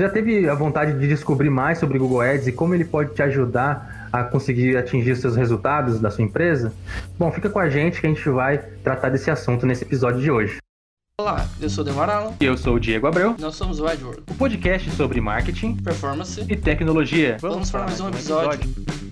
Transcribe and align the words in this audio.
Você 0.00 0.06
já 0.06 0.12
teve 0.14 0.48
a 0.48 0.54
vontade 0.54 0.98
de 0.98 1.06
descobrir 1.06 1.50
mais 1.50 1.76
sobre 1.76 1.98
o 1.98 2.00
Google 2.00 2.22
Ads 2.22 2.46
e 2.46 2.52
como 2.52 2.74
ele 2.74 2.86
pode 2.86 3.12
te 3.12 3.22
ajudar 3.22 4.08
a 4.10 4.24
conseguir 4.24 4.74
atingir 4.78 5.14
seus 5.14 5.36
resultados 5.36 6.00
da 6.00 6.10
sua 6.10 6.24
empresa? 6.24 6.72
Bom, 7.18 7.30
fica 7.30 7.50
com 7.50 7.58
a 7.58 7.68
gente 7.68 8.00
que 8.00 8.06
a 8.06 8.08
gente 8.08 8.26
vai 8.30 8.56
tratar 8.82 9.10
desse 9.10 9.30
assunto 9.30 9.66
nesse 9.66 9.84
episódio 9.84 10.18
de 10.18 10.30
hoje. 10.30 10.56
Olá, 11.20 11.46
eu 11.60 11.68
sou 11.68 11.84
o 11.84 11.86
Demar 11.86 12.08
Alan. 12.08 12.32
E 12.40 12.46
eu 12.46 12.56
sou 12.56 12.76
o 12.76 12.80
Diego 12.80 13.08
Abreu. 13.08 13.36
Nós 13.38 13.56
somos 13.56 13.78
o 13.78 13.86
AdWorld. 13.86 14.22
O 14.30 14.34
podcast 14.36 14.90
sobre 14.92 15.20
marketing, 15.20 15.76
performance 15.76 16.46
e 16.48 16.56
tecnologia. 16.56 17.36
Vamos, 17.38 17.56
Vamos 17.56 17.70
para 17.70 17.82
mais 17.82 18.00
um 18.00 18.08
episódio. 18.08 19.09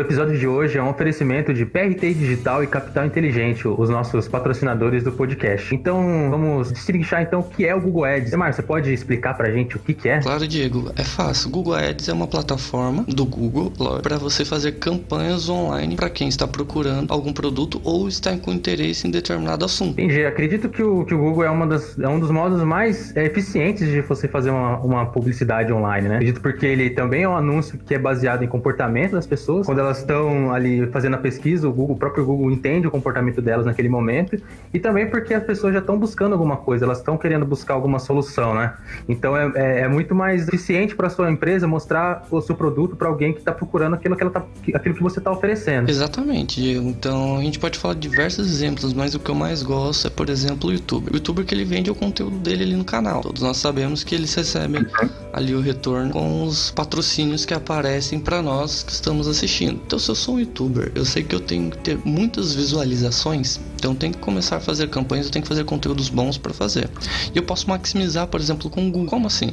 O 0.00 0.02
episódio 0.02 0.38
de 0.38 0.48
hoje 0.48 0.78
é 0.78 0.82
um 0.82 0.88
oferecimento 0.88 1.52
de 1.52 1.66
PRT 1.66 2.14
Digital 2.14 2.64
e 2.64 2.66
Capital 2.66 3.04
Inteligente, 3.04 3.68
os 3.68 3.90
nossos 3.90 4.26
patrocinadores 4.26 5.04
do 5.04 5.12
podcast. 5.12 5.74
Então, 5.74 6.28
vamos 6.30 6.72
destrinchar 6.72 7.20
então 7.20 7.40
o 7.40 7.42
que 7.42 7.66
é 7.66 7.74
o 7.74 7.80
Google 7.82 8.06
Ads. 8.06 8.32
Mar, 8.32 8.54
você 8.54 8.62
pode 8.62 8.90
explicar 8.90 9.34
pra 9.34 9.50
gente 9.50 9.76
o 9.76 9.78
que, 9.78 9.92
que 9.92 10.08
é? 10.08 10.20
Claro, 10.22 10.48
Diego. 10.48 10.90
É 10.96 11.04
fácil. 11.04 11.50
Google 11.50 11.74
Ads 11.74 12.08
é 12.08 12.14
uma 12.14 12.26
plataforma 12.26 13.04
do 13.08 13.26
Google 13.26 13.70
para 14.02 14.16
você 14.16 14.42
fazer 14.42 14.72
campanhas 14.78 15.50
online 15.50 15.96
para 15.96 16.08
quem 16.08 16.28
está 16.28 16.48
procurando 16.48 17.12
algum 17.12 17.34
produto 17.34 17.78
ou 17.84 18.08
está 18.08 18.34
com 18.38 18.52
interesse 18.52 19.06
em 19.06 19.10
determinado 19.10 19.66
assunto. 19.66 20.00
Entendi. 20.00 20.24
Acredito 20.24 20.70
que 20.70 20.82
o, 20.82 21.04
que 21.04 21.12
o 21.12 21.18
Google 21.18 21.44
é, 21.44 21.50
uma 21.50 21.66
das, 21.66 21.98
é 21.98 22.08
um 22.08 22.18
dos 22.18 22.30
modos 22.30 22.62
mais 22.62 23.14
é, 23.14 23.26
eficientes 23.26 23.86
de 23.86 24.00
você 24.00 24.26
fazer 24.26 24.48
uma, 24.48 24.78
uma 24.78 25.04
publicidade 25.04 25.70
online, 25.70 26.08
né? 26.08 26.14
Acredito 26.14 26.40
porque 26.40 26.64
ele 26.64 26.88
também 26.88 27.24
é 27.24 27.28
um 27.28 27.36
anúncio 27.36 27.78
que 27.78 27.94
é 27.94 27.98
baseado 27.98 28.42
em 28.42 28.48
comportamento 28.48 29.12
das 29.12 29.26
pessoas. 29.26 29.66
Quando 29.66 29.78
elas 29.89 29.89
estão 29.98 30.52
ali 30.52 30.86
fazendo 30.88 31.14
a 31.14 31.18
pesquisa, 31.18 31.68
o, 31.68 31.72
Google, 31.72 31.96
o 31.96 31.98
próprio 31.98 32.24
Google 32.24 32.50
entende 32.50 32.86
o 32.86 32.90
comportamento 32.90 33.40
delas 33.40 33.66
naquele 33.66 33.88
momento, 33.88 34.40
e 34.72 34.78
também 34.78 35.08
porque 35.08 35.34
as 35.34 35.42
pessoas 35.42 35.72
já 35.72 35.80
estão 35.80 35.98
buscando 35.98 36.32
alguma 36.32 36.56
coisa, 36.56 36.84
elas 36.84 36.98
estão 36.98 37.16
querendo 37.16 37.44
buscar 37.44 37.74
alguma 37.74 37.98
solução, 37.98 38.54
né? 38.54 38.74
Então 39.08 39.36
é, 39.36 39.52
é, 39.54 39.80
é 39.80 39.88
muito 39.88 40.14
mais 40.14 40.48
eficiente 40.48 40.94
para 40.94 41.08
sua 41.10 41.30
empresa 41.30 41.66
mostrar 41.66 42.26
o 42.30 42.40
seu 42.40 42.54
produto 42.54 42.96
para 42.96 43.08
alguém 43.08 43.32
que 43.32 43.38
está 43.38 43.52
procurando 43.52 43.94
aquilo 43.94 44.16
que, 44.16 44.22
ela 44.22 44.30
tá, 44.30 44.44
aquilo 44.74 44.94
que 44.94 45.02
você 45.02 45.18
está 45.18 45.30
oferecendo. 45.30 45.88
Exatamente, 45.88 46.60
Diego. 46.60 46.88
Então 46.88 47.36
a 47.38 47.42
gente 47.42 47.58
pode 47.58 47.78
falar 47.78 47.94
de 47.94 48.00
diversos 48.00 48.50
exemplos, 48.50 48.92
mas 48.92 49.14
o 49.14 49.18
que 49.18 49.30
eu 49.30 49.34
mais 49.34 49.62
gosto 49.62 50.06
é, 50.06 50.10
por 50.10 50.28
exemplo, 50.28 50.70
o 50.70 50.72
YouTube. 50.72 51.10
O 51.10 51.14
youtuber 51.14 51.44
que 51.44 51.54
ele 51.54 51.64
vende 51.64 51.90
o 51.90 51.94
conteúdo 51.94 52.38
dele 52.38 52.64
ali 52.64 52.76
no 52.76 52.84
canal. 52.84 53.20
Todos 53.20 53.42
nós 53.42 53.56
sabemos 53.56 54.02
que 54.04 54.14
eles 54.14 54.34
recebem 54.34 54.86
ali 55.32 55.54
o 55.54 55.60
retorno 55.60 56.10
com 56.10 56.44
os 56.44 56.70
patrocínios 56.70 57.44
que 57.44 57.54
aparecem 57.54 58.18
para 58.18 58.42
nós 58.42 58.82
que 58.82 58.92
estamos 58.92 59.28
assistindo. 59.28 59.69
Então, 59.72 59.98
se 59.98 60.08
eu 60.08 60.14
sou 60.14 60.36
um 60.36 60.40
youtuber, 60.40 60.92
eu 60.94 61.04
sei 61.04 61.22
que 61.22 61.34
eu 61.34 61.40
tenho 61.40 61.70
que 61.70 61.78
ter 61.78 61.98
muitas 62.04 62.54
visualizações, 62.54 63.60
então 63.80 63.92
eu 63.92 63.96
tenho 63.96 64.12
que 64.12 64.18
começar 64.18 64.56
a 64.56 64.60
fazer 64.60 64.90
campanhas, 64.90 65.26
eu 65.26 65.32
tenho 65.32 65.42
que 65.42 65.48
fazer 65.48 65.64
conteúdos 65.64 66.10
bons 66.10 66.36
para 66.36 66.52
fazer. 66.52 66.90
E 67.34 67.38
eu 67.38 67.42
posso 67.42 67.68
maximizar, 67.68 68.26
por 68.26 68.38
exemplo, 68.38 68.68
com 68.68 68.86
o 68.86 68.90
Google. 68.90 69.08
Como 69.08 69.26
assim? 69.26 69.52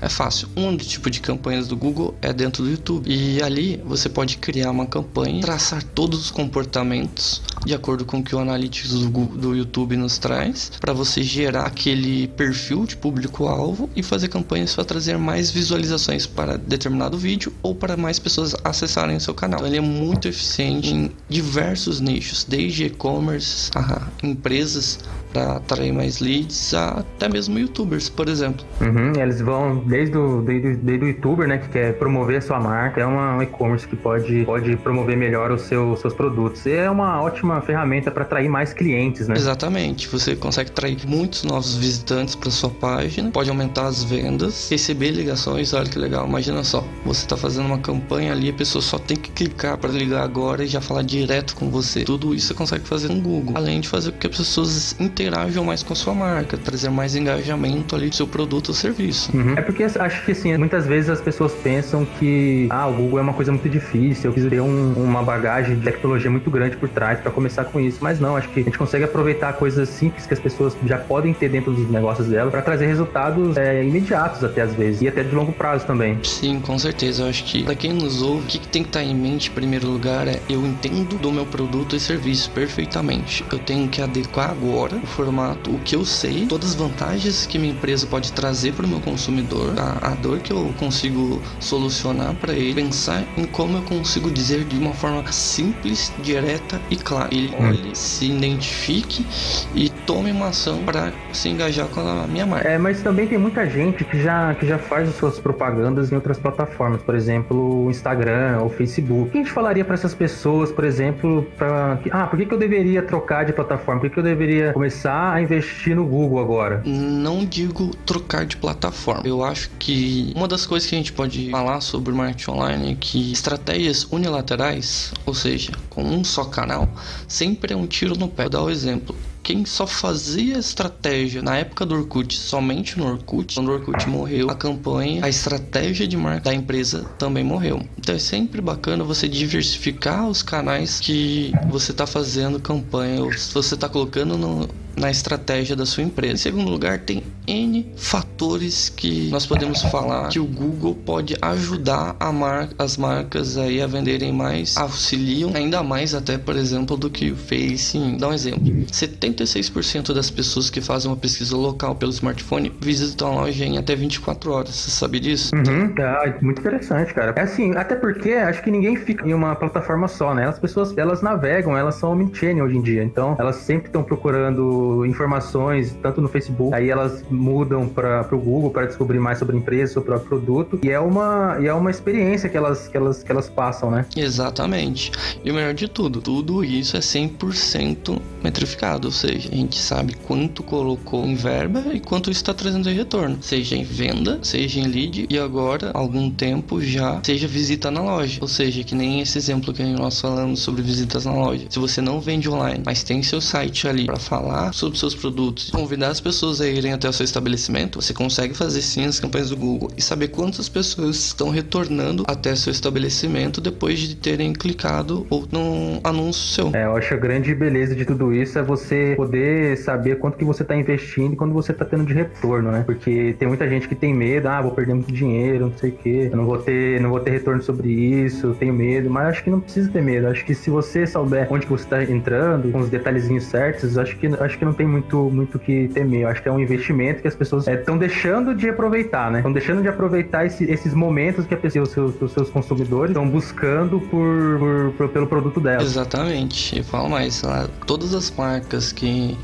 É 0.00 0.08
fácil. 0.08 0.48
Um 0.56 0.76
tipo 0.76 1.08
de 1.08 1.20
campanhas 1.20 1.68
do 1.68 1.76
Google 1.76 2.14
é 2.20 2.32
dentro 2.32 2.64
do 2.64 2.70
YouTube. 2.70 3.08
E 3.08 3.40
ali 3.40 3.80
você 3.84 4.08
pode 4.08 4.36
criar 4.38 4.72
uma 4.72 4.84
campanha, 4.84 5.40
traçar 5.40 5.82
todos 5.82 6.20
os 6.20 6.30
comportamentos 6.30 7.40
de 7.64 7.74
acordo 7.74 8.04
com 8.04 8.18
o 8.18 8.22
que 8.22 8.34
o 8.34 8.38
Analytics 8.38 8.90
do, 8.90 9.10
Google, 9.10 9.38
do 9.38 9.54
YouTube 9.54 9.96
nos 9.96 10.18
traz, 10.18 10.72
para 10.80 10.92
você 10.92 11.22
gerar 11.22 11.64
aquele 11.64 12.28
perfil 12.28 12.84
de 12.84 12.96
público-alvo 12.96 13.88
e 13.94 14.02
fazer 14.02 14.28
campanhas 14.28 14.74
para 14.74 14.84
trazer 14.84 15.18
mais 15.18 15.50
visualizações 15.50 16.26
para 16.26 16.56
determinado 16.56 17.16
vídeo 17.16 17.52
ou 17.62 17.74
para 17.74 17.96
mais 17.96 18.18
pessoas 18.18 18.54
acessarem 18.64 19.16
o 19.16 19.20
seu 19.20 19.34
canal. 19.34 19.57
Então, 19.58 19.66
ele 19.66 19.76
é 19.76 19.80
muito 19.80 20.28
eficiente 20.28 20.94
em 20.94 21.10
diversos 21.28 22.00
nichos, 22.00 22.44
desde 22.44 22.84
e-commerce 22.84 23.70
a 23.74 24.06
empresas 24.22 25.00
para 25.32 25.56
atrair 25.56 25.92
mais 25.92 26.20
leads, 26.20 26.74
até 26.74 27.28
mesmo 27.28 27.58
youtubers, 27.58 28.08
por 28.08 28.28
exemplo. 28.28 28.64
Uhum, 28.80 29.12
eles 29.20 29.40
vão 29.40 29.76
desde 29.76 30.16
o, 30.16 30.42
desde, 30.42 30.76
desde 30.76 31.04
o 31.04 31.08
youtuber, 31.08 31.48
né, 31.48 31.58
que 31.58 31.68
quer 31.68 31.94
promover 31.98 32.38
a 32.38 32.40
sua 32.40 32.60
marca, 32.60 33.00
é 33.00 33.06
uma, 33.06 33.36
um 33.36 33.42
e-commerce 33.42 33.86
que 33.86 33.96
pode, 33.96 34.44
pode 34.44 34.76
promover 34.76 35.16
melhor 35.16 35.50
os 35.50 35.62
seu, 35.62 35.96
seus 35.96 36.14
produtos. 36.14 36.64
E 36.66 36.72
é 36.72 36.90
uma 36.90 37.22
ótima 37.22 37.60
ferramenta 37.60 38.10
para 38.10 38.22
atrair 38.22 38.48
mais 38.48 38.72
clientes, 38.72 39.28
né? 39.28 39.34
Exatamente. 39.36 40.08
Você 40.08 40.34
consegue 40.34 40.70
atrair 40.70 40.98
muitos 41.06 41.44
novos 41.44 41.76
visitantes 41.76 42.34
para 42.34 42.50
sua 42.50 42.70
página, 42.70 43.30
pode 43.30 43.50
aumentar 43.50 43.86
as 43.86 44.02
vendas, 44.02 44.68
receber 44.70 45.10
ligações. 45.10 45.72
Olha 45.72 45.88
que 45.88 45.98
legal. 45.98 46.26
Imagina 46.26 46.64
só, 46.64 46.84
você 47.04 47.24
está 47.24 47.36
fazendo 47.36 47.66
uma 47.66 47.78
campanha 47.78 48.32
ali, 48.32 48.50
a 48.50 48.52
pessoa 48.52 48.82
só 48.82 48.98
tem 48.98 49.16
que 49.16 49.30
clicar 49.30 49.76
para 49.78 49.90
ligar 49.90 50.22
agora 50.22 50.64
e 50.64 50.66
já 50.66 50.80
falar 50.80 51.02
direto 51.02 51.54
com 51.54 51.70
você. 51.70 52.04
Tudo 52.04 52.34
isso 52.34 52.48
você 52.48 52.54
consegue 52.54 52.86
fazer 52.86 53.08
no 53.08 53.20
Google, 53.20 53.56
além 53.56 53.80
de 53.80 53.88
fazer 53.88 54.12
com 54.12 54.18
que 54.18 54.26
as 54.26 54.36
pessoas 54.36 54.96
interajam 55.18 55.64
mais 55.64 55.82
com 55.82 55.92
a 55.92 55.96
sua 55.96 56.14
marca, 56.14 56.56
trazer 56.56 56.90
mais 56.90 57.16
engajamento 57.16 57.96
ali 57.96 58.08
do 58.08 58.14
seu 58.14 58.26
produto 58.26 58.68
ou 58.68 58.74
serviço. 58.74 59.36
Uhum. 59.36 59.54
É 59.56 59.62
porque 59.62 59.82
acho 59.82 60.24
que 60.24 60.32
assim, 60.32 60.56
muitas 60.56 60.86
vezes 60.86 61.10
as 61.10 61.20
pessoas 61.20 61.52
pensam 61.52 62.06
que 62.18 62.68
ah, 62.70 62.86
o 62.86 62.92
Google 62.92 63.18
é 63.18 63.22
uma 63.22 63.32
coisa 63.32 63.50
muito 63.50 63.68
difícil, 63.68 64.28
eu 64.28 64.32
preciso 64.32 64.50
ter 64.50 64.60
um, 64.60 64.92
uma 64.92 65.22
bagagem 65.22 65.76
de 65.76 65.82
tecnologia 65.82 66.30
muito 66.30 66.50
grande 66.50 66.76
por 66.76 66.88
trás 66.88 67.18
para 67.20 67.32
começar 67.32 67.64
com 67.64 67.80
isso. 67.80 67.98
Mas 68.00 68.20
não, 68.20 68.36
acho 68.36 68.48
que 68.50 68.60
a 68.60 68.62
gente 68.62 68.78
consegue 68.78 69.04
aproveitar 69.04 69.52
coisas 69.54 69.88
simples 69.88 70.26
que 70.26 70.34
as 70.34 70.40
pessoas 70.40 70.76
já 70.86 70.98
podem 70.98 71.34
ter 71.34 71.48
dentro 71.48 71.72
dos 71.72 71.90
negócios 71.90 72.28
dela 72.28 72.50
para 72.50 72.62
trazer 72.62 72.86
resultados 72.86 73.56
é, 73.56 73.84
imediatos 73.84 74.44
até 74.44 74.62
às 74.62 74.74
vezes 74.74 75.02
e 75.02 75.08
até 75.08 75.22
de 75.22 75.34
longo 75.34 75.52
prazo 75.52 75.84
também. 75.86 76.18
Sim, 76.22 76.60
com 76.60 76.78
certeza. 76.78 77.24
Eu 77.24 77.28
acho 77.28 77.44
que 77.44 77.64
para 77.64 77.74
quem 77.74 77.92
nos 77.92 78.22
ouve, 78.22 78.44
o 78.44 78.46
que, 78.46 78.58
que 78.58 78.68
tem 78.68 78.82
que 78.82 78.88
estar 78.90 79.00
tá 79.00 79.04
em 79.04 79.14
mente 79.14 79.50
em 79.50 79.52
primeiro 79.52 79.88
lugar 79.88 80.28
é 80.28 80.40
eu 80.48 80.64
entendo 80.64 81.18
do 81.18 81.32
meu 81.32 81.46
produto 81.46 81.96
e 81.96 82.00
serviço 82.00 82.50
perfeitamente. 82.50 83.44
Eu 83.50 83.58
tenho 83.58 83.88
que 83.88 84.00
adequar 84.00 84.50
agora 84.50 85.00
formato, 85.08 85.70
o 85.70 85.78
que 85.80 85.96
eu 85.96 86.04
sei, 86.04 86.46
todas 86.46 86.70
as 86.70 86.74
vantagens 86.74 87.46
que 87.46 87.58
minha 87.58 87.72
empresa 87.72 88.06
pode 88.06 88.32
trazer 88.32 88.72
para 88.72 88.86
o 88.86 88.88
meu 88.88 89.00
consumidor, 89.00 89.74
a, 89.78 90.12
a 90.12 90.14
dor 90.14 90.38
que 90.40 90.52
eu 90.52 90.72
consigo 90.78 91.40
solucionar 91.60 92.34
para 92.34 92.52
ele, 92.52 92.74
pensar 92.74 93.24
em 93.36 93.44
como 93.44 93.78
eu 93.78 93.82
consigo 93.82 94.30
dizer 94.30 94.64
de 94.64 94.76
uma 94.76 94.92
forma 94.92 95.24
simples, 95.32 96.12
direta 96.22 96.80
e 96.90 96.96
clara. 96.96 97.28
Ele 97.32 97.54
hum. 97.58 97.68
olhe, 97.68 97.96
se 97.96 98.26
identifique 98.26 99.26
e 99.74 99.88
tome 99.88 100.30
uma 100.30 100.48
ação 100.48 100.78
para 100.84 101.12
se 101.32 101.48
engajar 101.48 101.86
com 101.88 102.00
a 102.00 102.26
minha 102.26 102.46
marca. 102.46 102.68
É, 102.68 102.78
mas 102.78 103.02
também 103.02 103.26
tem 103.26 103.38
muita 103.38 103.68
gente 103.68 104.04
que 104.04 104.22
já, 104.22 104.54
que 104.54 104.66
já 104.66 104.78
faz 104.78 105.08
as 105.08 105.14
suas 105.16 105.38
propagandas 105.38 106.12
em 106.12 106.14
outras 106.14 106.38
plataformas, 106.38 107.02
por 107.02 107.14
exemplo, 107.14 107.86
o 107.86 107.90
Instagram 107.90 108.58
ou 108.60 108.68
Facebook. 108.68 109.28
O 109.28 109.30
que 109.30 109.38
a 109.38 109.42
gente 109.42 109.52
falaria 109.52 109.84
para 109.84 109.94
essas 109.94 110.14
pessoas, 110.14 110.70
por 110.70 110.84
exemplo, 110.84 111.46
para 111.56 111.98
ah, 112.10 112.26
por 112.26 112.38
que, 112.38 112.46
que 112.46 112.54
eu 112.54 112.58
deveria 112.58 113.02
trocar 113.02 113.44
de 113.44 113.52
plataforma? 113.52 114.00
Por 114.00 114.08
que, 114.08 114.14
que 114.14 114.20
eu 114.20 114.24
deveria 114.24 114.72
começar 114.72 114.97
a 115.06 115.40
investir 115.40 115.94
no 115.94 116.04
Google 116.04 116.40
agora? 116.40 116.82
Não 116.84 117.44
digo 117.44 117.90
trocar 118.06 118.46
de 118.46 118.56
plataforma. 118.56 119.22
Eu 119.26 119.44
acho 119.44 119.70
que 119.78 120.32
uma 120.34 120.48
das 120.48 120.66
coisas 120.66 120.88
que 120.88 120.94
a 120.94 120.98
gente 120.98 121.12
pode 121.12 121.50
falar 121.50 121.80
sobre 121.80 122.12
marketing 122.12 122.50
online 122.50 122.92
é 122.92 122.96
que 122.98 123.32
estratégias 123.32 124.06
unilaterais, 124.10 125.12
ou 125.26 125.34
seja, 125.34 125.72
com 125.90 126.02
um 126.02 126.24
só 126.24 126.44
canal, 126.44 126.88
sempre 127.26 127.72
é 127.72 127.76
um 127.76 127.86
tiro 127.86 128.16
no 128.16 128.28
pé. 128.28 128.44
Vou 128.44 128.50
dar 128.50 128.62
o 128.62 128.66
um 128.66 128.70
exemplo 128.70 129.14
quem 129.48 129.64
só 129.64 129.86
fazia 129.86 130.58
estratégia 130.58 131.40
na 131.40 131.56
época 131.56 131.86
do 131.86 131.94
Orkut, 131.94 132.36
somente 132.36 132.98
no 132.98 133.06
Orkut, 133.06 133.54
quando 133.54 133.68
o 133.68 133.72
Orkut 133.72 134.06
morreu, 134.06 134.50
a 134.50 134.54
campanha, 134.54 135.24
a 135.24 135.28
estratégia 135.30 136.06
de 136.06 136.18
marca 136.18 136.50
da 136.50 136.54
empresa 136.54 137.06
também 137.18 137.42
morreu. 137.42 137.80
Então 137.96 138.14
é 138.14 138.18
sempre 138.18 138.60
bacana 138.60 139.02
você 139.04 139.26
diversificar 139.26 140.28
os 140.28 140.42
canais 140.42 141.00
que 141.00 141.50
você 141.70 141.92
está 141.92 142.06
fazendo 142.06 142.60
campanha, 142.60 143.22
ou 143.22 143.32
você 143.32 143.74
está 143.74 143.88
colocando 143.88 144.36
no, 144.36 144.68
na 144.98 145.10
estratégia 145.10 145.76
da 145.76 145.86
sua 145.86 146.02
empresa. 146.02 146.34
Em 146.34 146.36
segundo 146.36 146.70
lugar, 146.70 146.98
tem 146.98 147.22
N 147.46 147.92
fatores 147.96 148.88
que 148.88 149.28
nós 149.30 149.46
podemos 149.46 149.82
falar 149.82 150.28
que 150.28 150.38
o 150.38 150.44
Google 150.44 150.94
pode 150.94 151.36
ajudar 151.40 152.16
mar 152.32 152.68
as 152.78 152.96
marcas 152.96 153.56
aí 153.56 153.80
a 153.80 153.86
venderem 153.86 154.32
mais, 154.32 154.76
auxiliam 154.76 155.50
ainda 155.54 155.82
mais 155.82 156.14
até, 156.14 156.36
por 156.36 156.56
exemplo, 156.56 156.96
do 156.96 157.08
que 157.08 157.30
o 157.30 157.36
Face. 157.36 157.98
Dá 158.18 158.28
um 158.28 158.32
exemplo. 158.32 158.60
76% 158.92 160.12
das 160.12 160.30
pessoas 160.30 160.68
que 160.68 160.80
fazem 160.80 161.10
uma 161.10 161.16
pesquisa 161.16 161.56
local 161.56 161.94
pelo 161.94 162.12
smartphone 162.12 162.72
visitam 162.80 163.32
a 163.32 163.42
loja 163.42 163.64
em 163.64 163.78
até 163.78 163.96
24 163.96 164.52
horas. 164.52 164.74
Você 164.74 164.90
sabe 164.90 165.20
disso? 165.20 165.54
Uhum, 165.54 165.94
ah, 165.98 166.34
muito 166.42 166.60
interessante, 166.60 167.14
cara. 167.14 167.32
É 167.36 167.40
assim, 167.40 167.74
até 167.76 167.94
porque 167.94 168.32
acho 168.32 168.62
que 168.62 168.70
ninguém 168.70 168.96
fica 168.96 169.26
em 169.26 169.32
uma 169.32 169.54
plataforma 169.54 170.08
só, 170.08 170.34
né? 170.34 170.46
As 170.46 170.58
pessoas, 170.58 170.96
elas 170.96 171.22
navegam, 171.22 171.76
elas 171.76 171.94
são 171.96 172.12
omnichannel 172.12 172.66
hoje 172.66 172.76
em 172.76 172.82
dia. 172.82 173.02
Então, 173.02 173.36
elas 173.38 173.56
sempre 173.56 173.86
estão 173.86 174.02
procurando 174.02 174.87
informações, 175.06 175.96
tanto 176.02 176.20
no 176.20 176.28
Facebook, 176.28 176.74
aí 176.74 176.90
elas 176.90 177.24
mudam 177.30 177.88
para 177.88 178.26
o 178.32 178.38
Google 178.38 178.70
para 178.70 178.86
descobrir 178.86 179.18
mais 179.18 179.38
sobre 179.38 179.56
a 179.56 179.58
empresa, 179.58 179.92
sobre 179.92 180.14
o 180.14 180.20
produto, 180.20 180.78
e 180.82 180.90
é 180.90 181.00
uma, 181.00 181.58
e 181.60 181.66
é 181.66 181.74
uma 181.74 181.90
experiência 181.90 182.48
que 182.48 182.56
elas, 182.56 182.88
que, 182.88 182.96
elas, 182.96 183.22
que 183.22 183.30
elas 183.30 183.48
passam, 183.48 183.90
né? 183.90 184.06
Exatamente. 184.16 185.12
E 185.44 185.50
o 185.50 185.54
melhor 185.54 185.74
de 185.74 185.88
tudo, 185.88 186.20
tudo 186.20 186.64
isso 186.64 186.96
é 186.96 187.00
100% 187.00 188.20
metrificado, 188.42 189.08
ou 189.08 189.12
seja, 189.12 189.48
a 189.50 189.54
gente 189.54 189.78
sabe 189.78 190.14
quanto 190.26 190.62
colocou 190.62 191.24
em 191.24 191.34
verba 191.34 191.84
e 191.92 192.00
quanto 192.00 192.30
está 192.30 192.54
trazendo 192.54 192.88
em 192.88 192.94
retorno, 192.94 193.38
seja 193.40 193.76
em 193.76 193.84
venda, 193.84 194.38
seja 194.42 194.80
em 194.80 194.86
lead 194.86 195.26
e 195.28 195.38
agora, 195.38 195.90
algum 195.94 196.30
tempo 196.30 196.80
já, 196.80 197.20
seja 197.22 197.46
visita 197.46 197.90
na 197.90 198.02
loja, 198.02 198.38
ou 198.40 198.48
seja, 198.48 198.82
que 198.84 198.94
nem 198.94 199.20
esse 199.20 199.38
exemplo 199.38 199.72
que 199.72 199.82
nós 199.82 200.20
falamos 200.20 200.60
sobre 200.60 200.82
visitas 200.82 201.24
na 201.24 201.32
loja. 201.32 201.66
Se 201.68 201.78
você 201.78 202.00
não 202.00 202.20
vende 202.20 202.48
online, 202.48 202.82
mas 202.84 203.02
tem 203.02 203.22
seu 203.22 203.40
site 203.40 203.88
ali 203.88 204.06
para 204.06 204.16
falar 204.16 204.72
sobre 204.78 204.98
seus 204.98 205.14
produtos, 205.14 205.70
convidar 205.70 206.08
as 206.08 206.20
pessoas 206.20 206.60
a 206.60 206.66
irem 206.68 206.92
até 206.92 207.08
o 207.08 207.12
seu 207.12 207.24
estabelecimento, 207.24 208.00
você 208.00 208.14
consegue 208.14 208.54
fazer 208.54 208.80
sim 208.80 209.04
as 209.04 209.18
campanhas 209.18 209.50
do 209.50 209.56
Google 209.56 209.90
e 209.96 210.02
saber 210.02 210.28
quantas 210.28 210.68
pessoas 210.68 211.16
estão 211.16 211.50
retornando 211.50 212.24
até 212.26 212.54
seu 212.54 212.70
estabelecimento 212.70 213.60
depois 213.60 213.98
de 213.98 214.14
terem 214.14 214.52
clicado 214.52 215.26
ou 215.28 215.46
num 215.50 216.00
anúncio 216.04 216.42
seu. 216.42 216.70
É, 216.74 216.84
eu 216.84 216.96
acho 216.96 217.12
a 217.12 217.16
grande 217.16 217.54
beleza 217.54 217.94
de 217.94 218.04
tudo 218.04 218.32
isso 218.32 218.58
é 218.58 218.62
você 218.62 219.14
poder 219.16 219.76
saber 219.78 220.18
quanto 220.18 220.38
que 220.38 220.44
você 220.44 220.62
está 220.62 220.76
investindo 220.76 221.32
e 221.32 221.36
quando 221.36 221.52
você 221.52 221.72
está 221.72 221.84
tendo 221.84 222.04
de 222.04 222.14
retorno, 222.14 222.70
né? 222.70 222.82
Porque 222.86 223.34
tem 223.38 223.48
muita 223.48 223.68
gente 223.68 223.88
que 223.88 223.94
tem 223.94 224.14
medo, 224.14 224.48
ah, 224.48 224.62
vou 224.62 224.72
perder 224.72 224.94
muito 224.94 225.12
dinheiro, 225.12 225.66
não 225.66 225.76
sei 225.76 225.90
o 225.90 225.92
quê, 225.92 226.28
eu 226.30 226.36
não 226.36 226.46
vou 226.46 226.58
ter, 226.58 227.00
não 227.00 227.10
vou 227.10 227.20
ter 227.20 227.30
retorno 227.30 227.62
sobre 227.62 227.90
isso, 227.90 228.54
tenho 228.58 228.72
medo, 228.72 229.10
mas 229.10 229.28
acho 229.28 229.44
que 229.44 229.50
não 229.50 229.60
precisa 229.60 229.90
ter 229.90 230.02
medo. 230.02 230.28
Acho 230.28 230.44
que 230.44 230.54
se 230.54 230.70
você 230.70 231.06
souber 231.06 231.46
onde 231.50 231.66
você 231.66 231.84
está 231.84 232.04
entrando, 232.04 232.70
com 232.70 232.78
os 232.80 232.88
detalhezinhos 232.88 233.44
certos, 233.44 233.98
acho 233.98 234.16
que 234.16 234.26
acho 234.26 234.57
que 234.58 234.64
não 234.64 234.72
tem 234.72 234.86
muito 234.86 235.30
muito 235.30 235.58
que 235.58 235.88
temer. 235.88 236.22
Eu 236.22 236.28
acho 236.28 236.42
que 236.42 236.48
é 236.48 236.52
um 236.52 236.60
investimento 236.60 237.22
que 237.22 237.28
as 237.28 237.34
pessoas 237.34 237.66
estão 237.66 237.96
é, 237.96 237.98
deixando 237.98 238.54
de 238.54 238.68
aproveitar, 238.68 239.30
né? 239.30 239.38
Estão 239.38 239.52
deixando 239.52 239.82
de 239.82 239.88
aproveitar 239.88 240.46
esse, 240.46 240.64
esses 240.64 240.94
momentos 240.94 241.46
que 241.46 241.54
a 241.54 241.56
pessoa, 241.56 241.84
os 241.84 241.90
seus, 241.90 242.20
os 242.20 242.32
seus 242.32 242.50
consumidores 242.50 243.10
estão 243.10 243.28
buscando 243.28 244.00
por, 244.00 244.58
por, 244.58 244.92
por, 244.96 245.08
pelo 245.08 245.26
produto 245.26 245.60
dela. 245.60 245.82
Exatamente. 245.82 246.76
Eu 246.76 246.84
falo 246.84 247.08
mais, 247.08 247.42
lá, 247.42 247.68
todas 247.86 248.14
as 248.14 248.30
marcas 248.30 248.92
que 248.92 249.36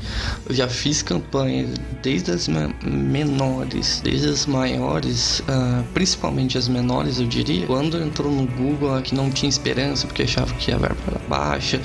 eu 0.47 0.55
já 0.55 0.67
fiz 0.67 1.01
campanha, 1.01 1.67
desde 2.01 2.31
as 2.31 2.47
menores, 2.83 4.01
desde 4.03 4.29
as 4.29 4.45
maiores, 4.45 5.39
uh, 5.41 5.83
principalmente 5.93 6.57
as 6.57 6.67
menores, 6.67 7.19
eu 7.19 7.27
diria, 7.27 7.65
quando 7.65 7.97
entrou 7.97 8.31
no 8.31 8.45
Google, 8.47 9.01
que 9.01 9.15
não 9.15 9.29
tinha 9.29 9.49
esperança, 9.49 10.07
porque 10.07 10.23
achava 10.23 10.53
que 10.55 10.71
a 10.71 10.77
verba 10.77 10.97
era 11.07 11.21
baixa, 11.27 11.79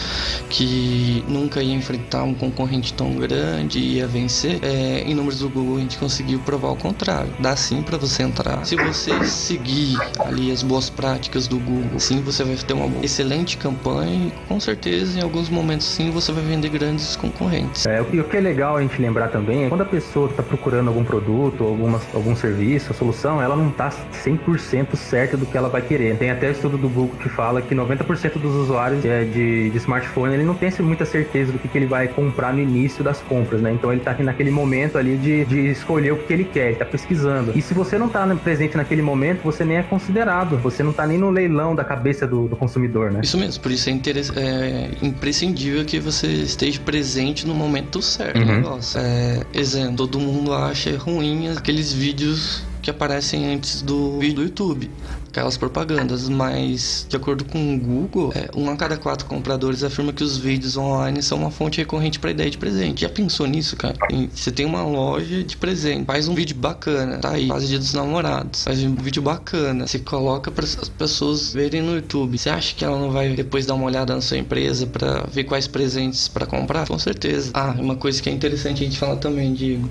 que 0.49 1.25
nunca 1.29 1.63
ia 1.63 1.75
enfrentar 1.75 2.25
um 2.25 2.35
concorrente 2.35 2.93
tão 2.95 3.20
grande 3.27 3.79
ia 3.79 4.07
vencer, 4.07 4.59
é, 4.63 5.03
em 5.07 5.15
números 5.15 5.41
do 5.41 5.49
Google 5.49 5.77
a 5.77 5.81
gente 5.81 5.99
conseguiu 5.99 6.39
provar 6.41 6.71
o 6.71 6.77
contrário. 6.77 7.33
Dá 7.39 7.55
sim 7.57 7.83
para 7.83 7.97
você 7.97 8.23
entrar. 8.23 8.65
Se 8.65 8.77
você 8.77 9.25
seguir 9.25 9.99
ali 10.21 10.51
as 10.51 10.63
boas 10.63 10.91
práticas 10.91 11.47
do 11.47 11.59
Google, 11.59 11.99
sim, 11.99 12.21
você 12.21 12.45
vai 12.45 12.57
ter 12.57 12.73
uma 12.73 13.05
excelente 13.05 13.57
campanha 13.57 14.27
e 14.27 14.33
com 14.49 14.59
certeza 14.59 15.19
em 15.19 15.23
alguns 15.23 15.49
momentos 15.49 15.87
sim 15.87 16.11
você 16.11 16.33
vai 16.33 16.43
vender 16.45 16.69
grandes 16.69 17.17
concorrentes. 17.17 17.87
É, 17.87 18.01
o 18.01 18.05
que 18.05 18.37
é 18.37 18.41
legal 18.41 18.77
a 18.77 18.83
gente 18.83 19.01
lembrar 19.01 19.29
também 19.29 19.65
é 19.65 19.69
quando 19.69 19.83
a 19.83 19.87
pessoa 19.87 20.29
está 20.31 20.43
procurando 20.43 20.89
algum 20.89 21.05
produto, 21.05 21.65
alguma, 21.65 22.01
algum 22.15 22.35
serviço, 22.35 22.93
a 22.93 22.95
solução, 22.95 23.41
ela 23.41 23.57
não 23.57 23.69
está 23.69 23.91
100% 23.91 24.97
certa 24.97 25.37
do 25.37 25.47
que 25.47 25.57
ela 25.57 25.69
vai 25.69 25.83
querer. 25.83 26.17
Tem 26.17 26.31
até 26.31 26.51
estudo 26.51 26.77
do 26.77 26.89
Google 26.89 27.17
que 27.21 27.29
fala 27.29 27.61
que 27.63 27.75
90% 27.75 28.39
dos 28.39 28.55
usuários 28.55 29.05
é, 29.05 29.25
de, 29.25 29.71
de 29.71 29.77
smartphone 29.79 30.35
ele 30.35 30.45
não 30.45 30.55
tem 30.55 30.71
muita 30.81 31.05
certeza 31.05 31.53
do 31.53 31.59
que, 31.59 31.69
que 31.69 31.77
ele 31.77 31.87
vai 31.87 32.09
comprar 32.09 32.53
no 32.53 32.61
início 32.61 33.03
das 33.11 33.21
compras, 33.21 33.61
né? 33.61 33.73
Então 33.73 33.91
ele 33.93 34.01
está 34.01 34.15
naquele 34.23 34.51
momento 34.51 34.97
ali 34.97 35.17
de, 35.17 35.45
de 35.45 35.71
escolher 35.71 36.13
o 36.13 36.19
que 36.19 36.33
ele 36.33 36.45
quer, 36.45 36.69
ele 36.69 36.77
tá 36.77 36.85
pesquisando. 36.85 37.53
E 37.55 37.61
se 37.61 37.75
você 37.75 37.99
não 37.99 38.07
está 38.07 38.27
presente 38.37 38.77
naquele 38.77 39.03
momento, 39.03 39.43
você 39.43 39.65
nem 39.65 39.77
é 39.77 39.83
considerado. 39.83 40.57
Você 40.59 40.83
não 40.83 40.91
está 40.91 41.07
nem 41.07 41.19
no 41.19 41.31
leilão 41.31 41.75
da 41.75 41.85
cabeça 41.85 42.27
do, 42.27 42.47
do 42.49 42.57
consumidor, 42.57 43.11
né? 43.11 43.21
Isso 43.23 43.37
mesmo, 43.37 43.63
por 43.63 43.73
isso 43.73 43.91
é, 43.91 43.93
é, 43.93 44.91
imprescindível 45.03 45.85
que 45.85 45.99
você 45.99 46.27
esteja 46.29 46.81
presente 46.81 47.47
no 47.47 47.55
momento 47.55 48.01
certo. 48.01 48.39
Uhum. 48.39 48.79
É, 48.97 49.43
exemplo, 49.53 49.97
todo 49.97 50.21
mundo 50.21 50.55
acha 50.55 50.97
ruim 50.97 51.49
aqueles 51.49 51.93
vídeos 51.93 52.70
que 52.81 52.91
aparecem 52.91 53.53
antes 53.53 53.83
do 53.83 54.19
vídeo 54.19 54.37
do 54.37 54.43
YouTube, 54.43 54.91
aquelas 55.29 55.57
propagandas, 55.57 56.29
mas 56.29 57.07
de 57.09 57.17
acordo 57.17 57.45
com 57.45 57.75
o 57.75 57.79
Google, 57.79 58.33
é, 58.35 58.51
um 58.55 58.69
a 58.71 58.77
cada 58.77 58.97
quatro 58.97 59.27
compradores 59.27 59.83
afirma 59.83 60.13
que 60.13 60.23
os 60.23 60.37
vídeos 60.37 60.77
online 60.77 61.23
são 61.23 61.39
uma 61.39 61.51
fonte 61.51 61.79
recorrente 61.79 62.19
para 62.19 62.31
ideia 62.31 62.51
de 62.51 62.59
presente. 62.59 63.03
Já 63.03 63.09
pensou 63.09 63.47
nisso, 63.47 63.77
cara? 63.77 63.97
Você 64.33 64.51
tem 64.51 64.67
uma 64.67 64.83
loja 64.83 65.43
de 65.43 65.57
presente, 65.57 66.05
faz 66.05 66.29
um 66.29 66.35
vídeo 66.35 66.57
bacana, 66.57 67.19
tá 67.19 67.31
aí, 67.33 67.49
faz 67.49 67.69
dia 67.69 67.79
dos 67.79 67.95
namorados, 67.95 68.65
faz 68.65 68.83
um 68.83 68.95
vídeo 68.95 69.23
bacana, 69.23 69.87
você 69.87 69.99
coloca 69.99 70.51
para 70.51 70.65
as 70.65 70.89
pessoas 70.89 71.53
verem 71.53 71.83
no 71.83 71.95
YouTube. 71.95 72.37
Você 72.37 72.51
acha 72.51 72.75
que 72.75 72.85
ela 72.85 72.99
não 72.99 73.11
vai 73.11 73.31
depois 73.35 73.67
dar 73.67 73.75
uma 73.75 73.87
olhada 73.87 74.15
na 74.15 74.21
sua 74.21 74.39
empresa 74.39 74.87
para 74.87 75.25
ver 75.31 75.45
quais 75.45 75.67
presentes 75.67 76.29
para 76.29 76.47
comprar? 76.47 76.87
Com 76.87 76.99
certeza. 76.99 77.51
Ah, 77.55 77.75
uma 77.79 77.97
coisa 77.97 78.21
que 78.21 78.29
é 78.29 78.33
interessante 78.33 78.83
a 78.83 78.87
gente 78.87 78.99
falar 78.99 79.17
também, 79.17 79.53
Diego 79.53 79.89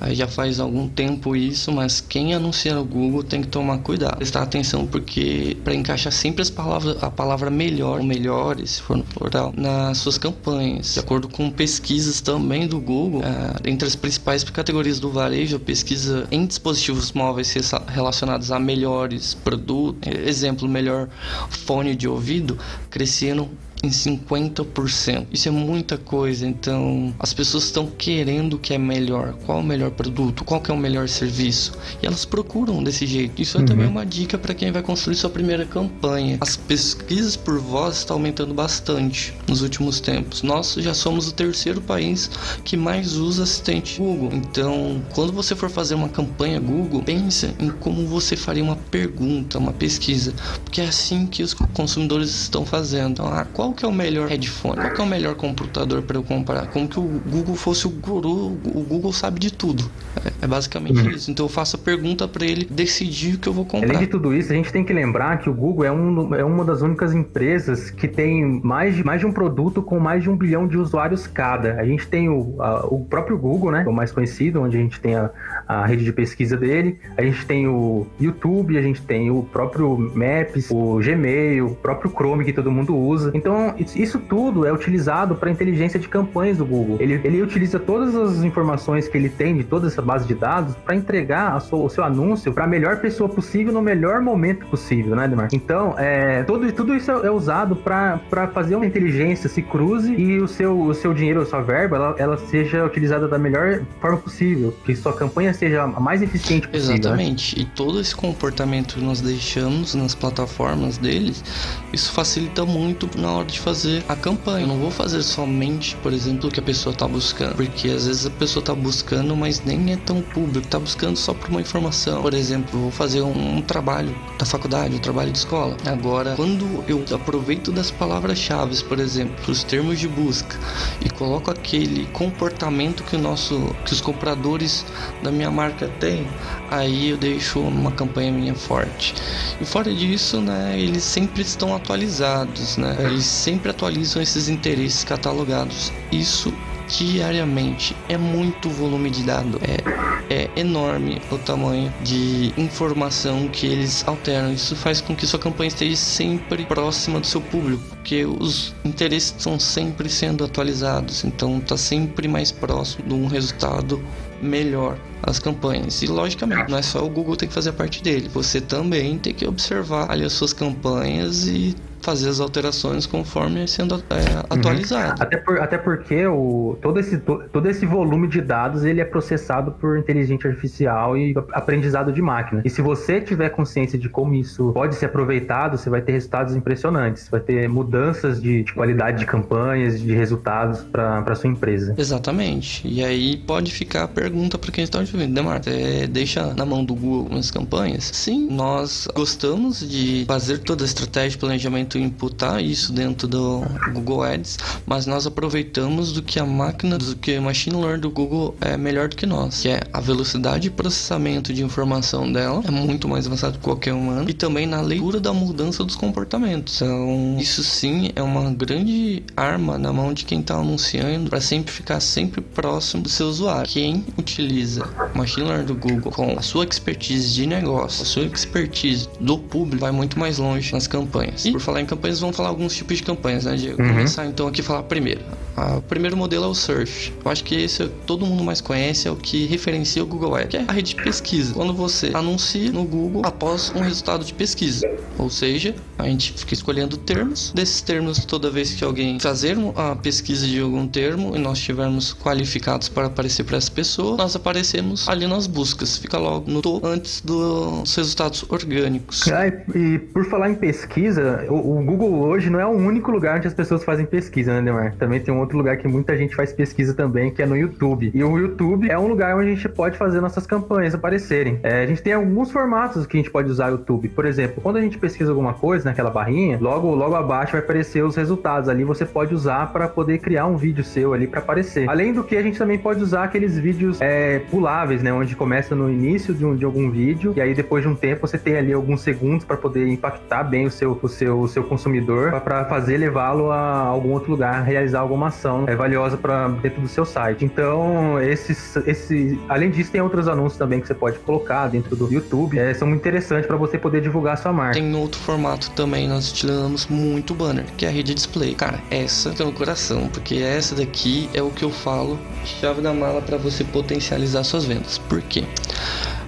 Aí 0.00 0.14
já 0.14 0.26
faz 0.26 0.60
algum 0.60 0.88
tempo 0.88 1.34
isso, 1.34 1.72
mas 1.72 2.00
quem 2.00 2.34
anuncia 2.34 2.74
no 2.74 2.84
Google 2.84 3.22
tem 3.22 3.40
que 3.40 3.48
tomar 3.48 3.78
cuidado, 3.78 4.16
prestar 4.16 4.42
atenção 4.42 4.86
porque 4.86 5.56
para 5.64 5.74
encaixar 5.74 6.12
sempre 6.12 6.42
as 6.42 6.50
palavras, 6.50 7.02
a 7.02 7.10
palavra 7.10 7.50
melhor, 7.50 8.02
melhores, 8.02 8.72
se 8.72 8.82
for 8.82 8.96
no 8.96 9.04
plural, 9.04 9.52
nas 9.56 9.98
suas 9.98 10.18
campanhas. 10.18 10.94
De 10.94 11.00
acordo 11.00 11.28
com 11.28 11.50
pesquisas 11.50 12.20
também 12.20 12.66
do 12.66 12.80
Google, 12.80 13.22
é, 13.22 13.70
entre 13.70 13.88
as 13.88 13.96
principais 13.96 14.44
categorias 14.44 15.00
do 15.00 15.10
varejo, 15.10 15.58
pesquisa 15.58 16.26
em 16.30 16.46
dispositivos 16.46 17.12
móveis 17.12 17.54
relacionados 17.88 18.52
a 18.52 18.58
melhores 18.58 19.34
produtos, 19.34 20.00
exemplo, 20.26 20.68
melhor 20.68 21.08
fone 21.48 21.94
de 21.94 22.06
ouvido, 22.06 22.58
crescendo 22.90 23.48
em 23.82 23.88
50%. 23.88 25.26
Isso 25.32 25.48
é 25.48 25.50
muita 25.52 25.96
coisa, 25.96 26.46
então 26.46 27.14
as 27.18 27.32
pessoas 27.32 27.64
estão 27.64 27.86
querendo 27.86 28.54
o 28.54 28.58
que 28.58 28.74
é 28.74 28.78
melhor, 28.78 29.34
qual 29.44 29.58
é 29.58 29.60
o 29.60 29.64
melhor 29.64 29.90
produto, 29.90 30.44
qual 30.44 30.62
é 30.66 30.72
o 30.72 30.76
melhor 30.76 31.08
serviço, 31.08 31.72
e 32.02 32.06
elas 32.06 32.24
procuram 32.24 32.82
desse 32.82 33.06
jeito. 33.06 33.40
Isso 33.40 33.56
é 33.56 33.60
uhum. 33.60 33.66
também 33.66 33.86
uma 33.86 34.04
dica 34.04 34.38
para 34.38 34.54
quem 34.54 34.72
vai 34.72 34.82
construir 34.82 35.14
sua 35.14 35.30
primeira 35.30 35.64
campanha. 35.64 36.38
As 36.40 36.56
pesquisas 36.56 37.36
por 37.36 37.58
voz 37.58 37.98
estão 37.98 38.16
aumentando 38.16 38.54
bastante 38.54 39.34
nos 39.46 39.62
últimos 39.62 40.00
tempos. 40.00 40.42
Nós 40.42 40.74
já 40.74 40.94
somos 40.94 41.28
o 41.28 41.32
terceiro 41.32 41.80
país 41.80 42.30
que 42.64 42.76
mais 42.76 43.16
usa 43.16 43.42
assistente 43.42 43.98
Google. 43.98 44.30
Então, 44.32 45.02
quando 45.14 45.32
você 45.32 45.54
for 45.54 45.70
fazer 45.70 45.94
uma 45.94 46.08
campanha 46.08 46.58
Google, 46.60 47.02
pense 47.02 47.54
em 47.58 47.70
como 47.70 48.06
você 48.06 48.36
faria 48.36 48.62
uma 48.62 48.76
pergunta, 48.76 49.58
uma 49.58 49.72
pesquisa, 49.72 50.34
porque 50.64 50.80
é 50.80 50.86
assim 50.86 51.26
que 51.26 51.42
os 51.42 51.54
consumidores 51.54 52.30
estão 52.30 52.64
fazendo. 52.64 53.12
Então, 53.12 53.26
ah, 53.26 53.44
qual 53.44 53.65
que 53.72 53.84
é 53.84 53.88
o 53.88 53.92
melhor 53.92 54.28
headphone? 54.28 54.76
Qual 54.76 54.94
que 54.94 55.00
é 55.00 55.04
o 55.04 55.06
melhor 55.06 55.34
computador 55.34 56.02
para 56.02 56.16
eu 56.16 56.22
comprar? 56.22 56.66
Como 56.68 56.88
que 56.88 56.98
o 56.98 57.20
Google 57.26 57.54
fosse 57.54 57.86
o 57.86 57.90
guru, 57.90 58.58
o 58.64 58.84
Google 58.88 59.12
sabe 59.12 59.38
de 59.38 59.52
tudo. 59.52 59.84
É, 60.24 60.44
é 60.44 60.46
basicamente 60.46 61.00
uhum. 61.00 61.10
isso. 61.10 61.30
Então 61.30 61.46
eu 61.46 61.50
faço 61.50 61.76
a 61.76 61.78
pergunta 61.78 62.26
para 62.26 62.44
ele 62.44 62.66
decidir 62.70 63.34
o 63.34 63.38
que 63.38 63.48
eu 63.48 63.52
vou 63.52 63.64
comprar. 63.64 63.88
Além 63.88 64.00
de 64.00 64.06
tudo 64.06 64.34
isso, 64.34 64.52
a 64.52 64.54
gente 64.56 64.72
tem 64.72 64.84
que 64.84 64.92
lembrar 64.92 65.38
que 65.38 65.48
o 65.48 65.54
Google 65.54 65.84
é, 65.84 65.92
um, 65.92 66.34
é 66.34 66.44
uma 66.44 66.64
das 66.64 66.82
únicas 66.82 67.12
empresas 67.14 67.90
que 67.90 68.08
tem 68.08 68.60
mais 68.62 68.96
de, 68.96 69.04
mais 69.04 69.20
de 69.20 69.26
um 69.26 69.32
produto 69.32 69.82
com 69.82 69.98
mais 69.98 70.22
de 70.22 70.30
um 70.30 70.36
bilhão 70.36 70.66
de 70.66 70.76
usuários 70.76 71.26
cada. 71.26 71.74
A 71.74 71.84
gente 71.84 72.06
tem 72.06 72.28
o, 72.28 72.60
a, 72.60 72.86
o 72.86 73.04
próprio 73.04 73.38
Google, 73.38 73.70
né? 73.70 73.84
O 73.86 73.92
mais 73.92 74.12
conhecido, 74.12 74.60
onde 74.62 74.76
a 74.76 74.80
gente 74.80 75.00
tem 75.00 75.14
a, 75.14 75.30
a 75.66 75.86
rede 75.86 76.04
de 76.04 76.12
pesquisa 76.12 76.56
dele. 76.56 76.98
A 77.16 77.22
gente 77.22 77.44
tem 77.46 77.66
o 77.66 78.06
YouTube, 78.20 78.76
a 78.76 78.82
gente 78.82 79.02
tem 79.02 79.30
o 79.30 79.42
próprio 79.42 79.96
Maps, 80.14 80.70
o 80.70 80.98
Gmail, 80.98 81.66
o 81.66 81.74
próprio 81.74 82.10
Chrome 82.10 82.44
que 82.44 82.52
todo 82.52 82.70
mundo 82.70 82.96
usa. 82.96 83.30
Então, 83.34 83.55
isso 83.94 84.18
tudo 84.18 84.66
é 84.66 84.72
utilizado 84.72 85.34
para 85.34 85.50
inteligência 85.50 85.98
de 85.98 86.08
campanhas 86.08 86.58
do 86.58 86.64
Google. 86.64 86.96
Ele, 87.00 87.20
ele 87.24 87.42
utiliza 87.42 87.78
todas 87.78 88.14
as 88.14 88.42
informações 88.42 89.08
que 89.08 89.16
ele 89.16 89.28
tem 89.28 89.56
de 89.56 89.64
toda 89.64 89.86
essa 89.86 90.02
base 90.02 90.26
de 90.26 90.34
dados 90.34 90.74
para 90.76 90.94
entregar 90.94 91.60
sua, 91.60 91.80
o 91.80 91.88
seu 91.88 92.04
anúncio 92.04 92.52
para 92.52 92.64
a 92.64 92.66
melhor 92.66 92.98
pessoa 93.00 93.28
possível 93.28 93.72
no 93.72 93.82
melhor 93.82 94.20
momento 94.20 94.66
possível, 94.66 95.14
né, 95.16 95.28
Demar? 95.28 95.48
Então, 95.52 95.94
é, 95.98 96.42
todo, 96.44 96.70
tudo 96.72 96.94
isso 96.94 97.10
é, 97.10 97.26
é 97.26 97.30
usado 97.30 97.76
para 97.76 98.20
fazer 98.52 98.76
uma 98.76 98.86
inteligência 98.86 99.48
se 99.48 99.62
cruze 99.62 100.12
e 100.12 100.38
o 100.38 100.48
seu, 100.48 100.80
o 100.80 100.94
seu 100.94 101.12
dinheiro, 101.12 101.42
a 101.42 101.46
sua 101.46 101.62
verba, 101.62 101.96
ela, 101.96 102.14
ela 102.18 102.38
seja 102.38 102.84
utilizada 102.84 103.28
da 103.28 103.38
melhor 103.38 103.82
forma 104.00 104.18
possível, 104.18 104.74
que 104.84 104.94
sua 104.94 105.12
campanha 105.12 105.52
seja 105.52 105.82
a 105.82 106.00
mais 106.00 106.22
eficiente 106.22 106.68
possível. 106.68 106.94
Né? 106.94 107.00
Exatamente. 107.00 107.56
Né? 107.58 107.62
E 107.62 107.66
todo 107.76 108.00
esse 108.00 108.14
comportamento 108.14 108.94
que 108.94 109.00
nós 109.00 109.20
deixamos 109.20 109.94
nas 109.94 110.14
plataformas 110.14 110.98
deles, 110.98 111.44
isso 111.92 112.12
facilita 112.12 112.64
muito 112.64 113.08
na 113.18 113.32
hora 113.32 113.45
de 113.46 113.60
fazer 113.60 114.04
a 114.08 114.16
campanha. 114.16 114.64
Eu 114.64 114.68
não 114.68 114.78
vou 114.78 114.90
fazer 114.90 115.22
somente, 115.22 115.96
por 115.96 116.12
exemplo, 116.12 116.48
o 116.48 116.52
que 116.52 116.60
a 116.60 116.62
pessoa 116.62 116.92
está 116.92 117.06
buscando, 117.06 117.54
porque 117.54 117.88
às 117.88 118.06
vezes 118.06 118.26
a 118.26 118.30
pessoa 118.30 118.60
está 118.60 118.74
buscando, 118.74 119.36
mas 119.36 119.62
nem 119.64 119.92
é 119.92 119.96
tão 119.96 120.20
público, 120.20 120.66
está 120.66 120.78
buscando 120.78 121.16
só 121.16 121.32
por 121.32 121.48
uma 121.50 121.60
informação. 121.60 122.22
Por 122.22 122.34
exemplo, 122.34 122.80
vou 122.80 122.90
fazer 122.90 123.22
um, 123.22 123.56
um 123.58 123.62
trabalho 123.62 124.14
da 124.38 124.44
faculdade, 124.44 124.96
um 124.96 124.98
trabalho 124.98 125.30
de 125.30 125.38
escola. 125.38 125.76
Agora, 125.86 126.34
quando 126.36 126.84
eu 126.88 127.04
aproveito 127.14 127.70
das 127.72 127.90
palavras-chave, 127.90 128.82
por 128.84 128.98
exemplo, 128.98 129.34
os 129.48 129.62
termos 129.62 129.98
de 129.98 130.08
busca 130.08 130.58
e 131.04 131.08
coloco 131.08 131.50
aquele 131.50 132.06
comportamento 132.06 133.02
que 133.04 133.16
o 133.16 133.18
nosso, 133.18 133.74
que 133.84 133.92
os 133.92 134.00
compradores 134.00 134.84
da 135.22 135.30
minha 135.30 135.50
marca 135.50 135.88
têm, 136.00 136.26
aí 136.70 137.10
eu 137.10 137.16
deixo 137.16 137.60
uma 137.60 137.92
campanha 137.92 138.32
minha 138.32 138.54
forte. 138.54 139.14
E 139.60 139.64
fora 139.64 139.92
disso, 139.92 140.40
né, 140.40 140.78
eles 140.78 141.04
sempre 141.04 141.42
estão 141.42 141.74
atualizados, 141.74 142.76
né? 142.76 142.96
Eles 143.00 143.35
sempre 143.36 143.70
atualizam 143.70 144.20
esses 144.22 144.48
interesses 144.48 145.04
catalogados. 145.04 145.92
Isso 146.10 146.52
diariamente. 146.88 147.96
É 148.08 148.16
muito 148.16 148.70
volume 148.70 149.10
de 149.10 149.22
dado. 149.22 149.60
É, 149.62 150.44
é 150.44 150.60
enorme 150.60 151.20
o 151.30 151.38
tamanho 151.38 151.92
de 152.02 152.52
informação 152.56 153.48
que 153.48 153.66
eles 153.66 154.06
alteram. 154.06 154.52
Isso 154.52 154.76
faz 154.76 155.00
com 155.00 155.14
que 155.14 155.26
sua 155.26 155.38
campanha 155.38 155.68
esteja 155.68 155.96
sempre 155.96 156.64
próxima 156.64 157.20
do 157.20 157.26
seu 157.26 157.40
público, 157.40 157.82
porque 157.88 158.24
os 158.24 158.74
interesses 158.84 159.34
estão 159.36 159.58
sempre 159.58 160.08
sendo 160.08 160.44
atualizados. 160.44 161.24
Então 161.24 161.60
tá 161.60 161.76
sempre 161.76 162.28
mais 162.28 162.52
próximo 162.52 163.06
de 163.08 163.14
um 163.14 163.26
resultado 163.26 164.02
melhor 164.40 164.98
as 165.22 165.38
campanhas. 165.38 166.02
E 166.02 166.06
logicamente, 166.06 166.70
não 166.70 166.78
é 166.78 166.82
só 166.82 167.04
o 167.04 167.08
Google 167.08 167.36
ter 167.36 167.46
que 167.46 167.52
fazer 167.52 167.70
a 167.70 167.72
parte 167.72 168.02
dele, 168.02 168.28
você 168.28 168.60
também 168.60 169.18
tem 169.18 169.32
que 169.32 169.46
observar 169.46 170.10
ali 170.10 170.24
as 170.24 170.32
suas 170.32 170.52
campanhas 170.52 171.48
e 171.48 171.74
fazer 172.06 172.28
as 172.28 172.38
alterações 172.38 173.04
conforme 173.04 173.66
sendo 173.66 173.96
é, 173.96 174.14
uhum. 174.14 174.58
atualizado. 174.58 175.18
Uhum. 175.18 175.26
Até, 175.26 175.36
por, 175.38 175.60
até 175.60 175.76
porque 175.76 176.24
o, 176.24 176.78
todo, 176.80 177.00
esse, 177.00 177.18
todo 177.18 177.68
esse 177.68 177.84
volume 177.84 178.28
de 178.28 178.40
dados 178.40 178.84
ele 178.84 179.00
é 179.00 179.04
processado 179.04 179.72
por 179.72 179.98
inteligência 179.98 180.48
artificial 180.48 181.18
e 181.18 181.34
aprendizado 181.52 182.12
de 182.12 182.22
máquina. 182.22 182.62
E 182.64 182.70
se 182.70 182.80
você 182.80 183.20
tiver 183.20 183.50
consciência 183.50 183.98
de 183.98 184.08
como 184.08 184.34
isso 184.34 184.70
pode 184.72 184.94
ser 184.94 185.06
aproveitado, 185.06 185.76
você 185.76 185.90
vai 185.90 186.00
ter 186.00 186.12
resultados 186.12 186.54
impressionantes. 186.54 187.24
Você 187.24 187.30
vai 187.30 187.40
ter 187.40 187.68
mudanças 187.68 188.40
de, 188.40 188.62
de 188.62 188.72
qualidade 188.72 189.18
de 189.18 189.26
campanhas, 189.26 190.00
de 190.00 190.14
resultados 190.14 190.84
para 190.84 191.34
sua 191.34 191.50
empresa. 191.50 191.92
Exatamente. 191.98 192.86
E 192.86 193.04
aí 193.04 193.36
pode 193.36 193.72
ficar 193.72 194.04
a 194.04 194.08
pergunta 194.08 194.56
para 194.56 194.70
quem 194.70 194.84
está 194.84 195.00
ouvindo, 195.00 195.34
Demar, 195.34 195.60
é, 195.66 196.06
deixa 196.06 196.54
na 196.54 196.64
mão 196.64 196.84
do 196.84 196.94
Google 196.94 197.20
algumas 197.20 197.50
campanhas? 197.50 198.10
Sim, 198.12 198.48
nós 198.48 199.08
gostamos 199.12 199.80
de 199.80 200.24
fazer 200.26 200.58
toda 200.58 200.84
a 200.84 200.86
estratégia 200.86 201.30
de 201.30 201.38
planejamento 201.38 201.95
muito 201.96 202.16
imputar 202.16 202.62
isso 202.62 202.92
dentro 202.92 203.26
do 203.26 203.62
Google 203.92 204.22
Ads, 204.22 204.58
mas 204.84 205.06
nós 205.06 205.26
aproveitamos 205.26 206.12
do 206.12 206.22
que 206.22 206.38
a 206.38 206.46
máquina, 206.46 206.98
do 206.98 207.16
que 207.16 207.38
o 207.38 207.42
machine 207.42 207.76
learning 207.76 208.00
do 208.00 208.10
Google 208.10 208.54
é 208.60 208.76
melhor 208.76 209.08
do 209.08 209.16
que 209.16 209.26
nós, 209.26 209.62
que 209.62 209.68
é 209.68 209.80
a 209.92 210.00
velocidade 210.00 210.64
de 210.64 210.70
processamento 210.70 211.52
de 211.52 211.62
informação 211.62 212.30
dela 212.30 212.62
é 212.66 212.70
muito 212.70 213.08
mais 213.08 213.26
avançada 213.26 213.56
que 213.56 213.64
qualquer 213.64 213.92
humano 213.92 214.28
e 214.28 214.34
também 214.34 214.66
na 214.66 214.80
leitura 214.80 215.20
da 215.20 215.32
mudança 215.32 215.84
dos 215.84 215.96
comportamentos. 215.96 216.76
Então, 216.76 217.36
isso 217.38 217.62
sim 217.62 218.10
é 218.16 218.22
uma 218.22 218.50
grande 218.52 219.22
arma 219.36 219.78
na 219.78 219.92
mão 219.92 220.12
de 220.12 220.24
quem 220.24 220.40
está 220.40 220.56
anunciando 220.56 221.30
para 221.30 221.40
sempre 221.40 221.72
ficar 221.72 222.00
sempre 222.00 222.40
próximo 222.40 223.02
do 223.02 223.08
seu 223.08 223.28
usuário. 223.28 223.70
Quem 223.70 224.04
utiliza 224.18 224.88
machine 225.14 225.46
learning 225.46 225.66
do 225.66 225.74
Google 225.74 226.12
com 226.12 226.38
a 226.38 226.42
sua 226.42 226.64
expertise 226.64 227.34
de 227.34 227.46
negócio, 227.46 228.02
a 228.02 228.06
sua 228.06 228.24
expertise 228.24 229.08
do 229.20 229.38
público 229.38 229.80
vai 229.80 229.92
muito 229.92 230.18
mais 230.18 230.38
longe 230.38 230.72
nas 230.72 230.86
campanhas. 230.86 231.44
E 231.44 231.52
por 231.52 231.60
falar 231.60 231.80
em 231.80 231.85
campanhas, 231.86 232.20
vamos 232.20 232.36
falar 232.36 232.48
alguns 232.48 232.74
tipos 232.74 232.96
de 232.96 233.02
campanhas, 233.02 233.44
né, 233.44 233.56
Diego? 233.56 233.80
Uhum. 233.80 233.88
Começar 233.88 234.26
então 234.26 234.46
aqui 234.46 234.60
a 234.60 234.64
falar 234.64 234.82
primeiro. 234.84 235.20
O 235.56 235.82
primeiro 235.82 236.16
modelo 236.16 236.44
é 236.44 236.48
o 236.48 236.54
Search. 236.54 237.12
Eu 237.24 237.30
acho 237.30 237.44
que 237.44 237.54
esse 237.54 237.86
todo 238.06 238.26
mundo 238.26 238.44
mais 238.44 238.60
conhece, 238.60 239.08
é 239.08 239.10
o 239.10 239.16
que 239.16 239.46
referencia 239.46 240.02
o 240.02 240.06
Google 240.06 240.34
Ads, 240.34 240.48
que 240.48 240.56
é 240.56 240.64
a 240.66 240.72
rede 240.72 240.94
de 240.94 241.02
pesquisa. 241.02 241.54
Quando 241.54 241.72
você 241.72 242.10
anuncia 242.14 242.70
no 242.70 242.84
Google 242.84 243.22
após 243.24 243.72
um 243.74 243.80
resultado 243.80 244.24
de 244.24 244.34
pesquisa. 244.34 244.86
Ou 245.18 245.30
seja, 245.30 245.74
a 245.98 246.04
gente 246.04 246.32
fica 246.32 246.54
escolhendo 246.54 246.96
termos. 246.96 247.52
Desses 247.52 247.80
termos, 247.80 248.24
toda 248.24 248.50
vez 248.50 248.74
que 248.74 248.84
alguém 248.84 249.18
fazer 249.18 249.56
a 249.74 249.96
pesquisa 249.96 250.46
de 250.46 250.60
algum 250.60 250.86
termo 250.86 251.34
e 251.34 251.38
nós 251.38 251.58
estivermos 251.58 252.12
qualificados 252.12 252.88
para 252.88 253.06
aparecer 253.06 253.44
para 253.44 253.56
essa 253.56 253.70
pessoa, 253.70 254.16
nós 254.16 254.36
aparecemos 254.36 255.08
ali 255.08 255.26
nas 255.26 255.46
buscas. 255.46 255.96
Fica 255.96 256.18
logo 256.18 256.50
no 256.50 256.60
topo 256.60 256.86
antes 256.86 257.20
dos 257.20 257.94
resultados 257.94 258.44
orgânicos. 258.48 259.26
Ah, 259.28 259.46
e 259.46 259.98
por 259.98 260.24
falar 260.26 260.50
em 260.50 260.54
pesquisa, 260.54 261.46
o, 261.48 261.78
o, 261.78 261.84
Google 261.84 262.20
hoje 262.20 262.50
não 262.50 262.60
é 262.60 262.66
o 262.66 262.70
único 262.70 263.10
lugar 263.10 263.38
onde 263.38 263.46
as 263.46 263.54
pessoas 263.54 263.84
fazem 263.84 264.04
pesquisa, 264.04 264.52
né, 264.52 264.62
Demar? 264.62 264.94
Também 264.96 265.20
tem 265.20 265.32
um 265.32 265.38
outro 265.46 265.56
lugar 265.56 265.76
que 265.78 265.88
muita 265.88 266.16
gente 266.16 266.34
faz 266.34 266.52
pesquisa 266.52 266.92
também, 266.92 267.30
que 267.30 267.42
é 267.42 267.46
no 267.46 267.56
YouTube. 267.56 268.10
E 268.12 268.22
o 268.22 268.38
YouTube 268.38 268.90
é 268.90 268.98
um 268.98 269.06
lugar 269.06 269.36
onde 269.36 269.50
a 269.50 269.54
gente 269.54 269.68
pode 269.68 269.96
fazer 269.96 270.20
nossas 270.20 270.46
campanhas 270.46 270.94
aparecerem. 270.94 271.58
É, 271.62 271.82
a 271.82 271.86
gente 271.86 272.02
tem 272.02 272.12
alguns 272.12 272.50
formatos 272.50 273.06
que 273.06 273.16
a 273.16 273.20
gente 273.20 273.30
pode 273.30 273.50
usar 273.50 273.68
o 273.68 273.72
YouTube. 273.72 274.08
Por 274.08 274.26
exemplo, 274.26 274.60
quando 274.60 274.76
a 274.76 274.80
gente 274.80 274.98
pesquisa 274.98 275.30
alguma 275.30 275.54
coisa 275.54 275.88
naquela 275.88 276.10
barrinha, 276.10 276.58
logo, 276.60 276.94
logo 276.94 277.14
abaixo 277.14 277.52
vai 277.52 277.60
aparecer 277.60 278.04
os 278.04 278.16
resultados. 278.16 278.68
Ali 278.68 278.84
você 278.84 279.04
pode 279.04 279.34
usar 279.34 279.72
para 279.72 279.88
poder 279.88 280.18
criar 280.18 280.46
um 280.46 280.56
vídeo 280.56 280.84
seu 280.84 281.14
ali 281.14 281.26
para 281.26 281.40
aparecer. 281.40 281.88
Além 281.88 282.12
do 282.12 282.24
que, 282.24 282.36
a 282.36 282.42
gente 282.42 282.58
também 282.58 282.78
pode 282.78 283.02
usar 283.02 283.24
aqueles 283.24 283.58
vídeos 283.58 284.00
é, 284.00 284.40
puláveis, 284.50 285.02
né? 285.02 285.12
Onde 285.12 285.36
começa 285.36 285.74
no 285.74 285.90
início 285.90 286.34
de, 286.34 286.44
um, 286.44 286.56
de 286.56 286.64
algum 286.64 286.90
vídeo 286.90 287.32
e 287.36 287.40
aí 287.40 287.54
depois 287.54 287.82
de 287.82 287.88
um 287.88 287.94
tempo 287.94 288.26
você 288.26 288.38
tem 288.38 288.56
ali 288.56 288.72
alguns 288.72 289.00
segundos 289.00 289.44
para 289.44 289.56
poder 289.56 289.86
impactar 289.88 290.44
bem 290.44 290.66
o 290.66 290.70
seu, 290.70 290.98
o 291.00 291.08
seu, 291.08 291.40
o 291.40 291.48
seu 291.48 291.62
consumidor 291.62 292.40
para 292.40 292.64
fazer 292.64 292.96
levá-lo 292.96 293.50
a 293.50 293.80
algum 293.80 294.10
outro 294.10 294.30
lugar, 294.30 294.62
realizar 294.62 295.00
alguma 295.00 295.30
ação 295.36 295.64
é, 295.68 295.76
valiosa 295.76 296.16
para 296.16 296.48
dentro 296.48 296.80
do 296.80 296.88
seu 296.88 297.04
site. 297.04 297.44
Então, 297.44 298.20
esses, 298.20 298.76
esse, 298.86 299.38
além 299.48 299.70
disso, 299.70 299.92
tem 299.92 300.00
outros 300.00 300.26
anúncios 300.26 300.58
também 300.58 300.80
que 300.80 300.86
você 300.86 300.94
pode 300.94 301.18
colocar 301.20 301.68
dentro 301.68 301.94
do 301.94 302.12
YouTube. 302.12 302.58
É, 302.58 302.72
são 302.74 302.88
muito 302.88 303.00
interessantes 303.00 303.46
para 303.46 303.56
você 303.56 303.78
poder 303.78 304.00
divulgar 304.00 304.38
sua 304.38 304.52
marca. 304.52 304.74
Tem 304.74 304.94
outro 304.94 305.20
formato 305.20 305.70
também, 305.72 306.08
nós 306.08 306.30
utilizamos 306.30 306.86
muito 306.86 307.34
banner, 307.34 307.66
que 307.76 307.84
é 307.84 307.88
a 307.88 307.92
rede 307.92 308.14
display. 308.14 308.54
Cara, 308.54 308.80
essa 308.90 309.30
tem 309.30 309.46
no 309.46 309.52
coração, 309.52 310.08
porque 310.08 310.36
essa 310.36 310.74
daqui 310.74 311.28
é 311.34 311.42
o 311.42 311.50
que 311.50 311.64
eu 311.64 311.70
falo, 311.70 312.18
chave 312.44 312.80
da 312.80 312.92
mala 312.92 313.20
para 313.20 313.36
você 313.36 313.62
potencializar 313.64 314.42
suas 314.44 314.64
vendas. 314.64 314.98
Por 314.98 315.20
quê? 315.22 315.44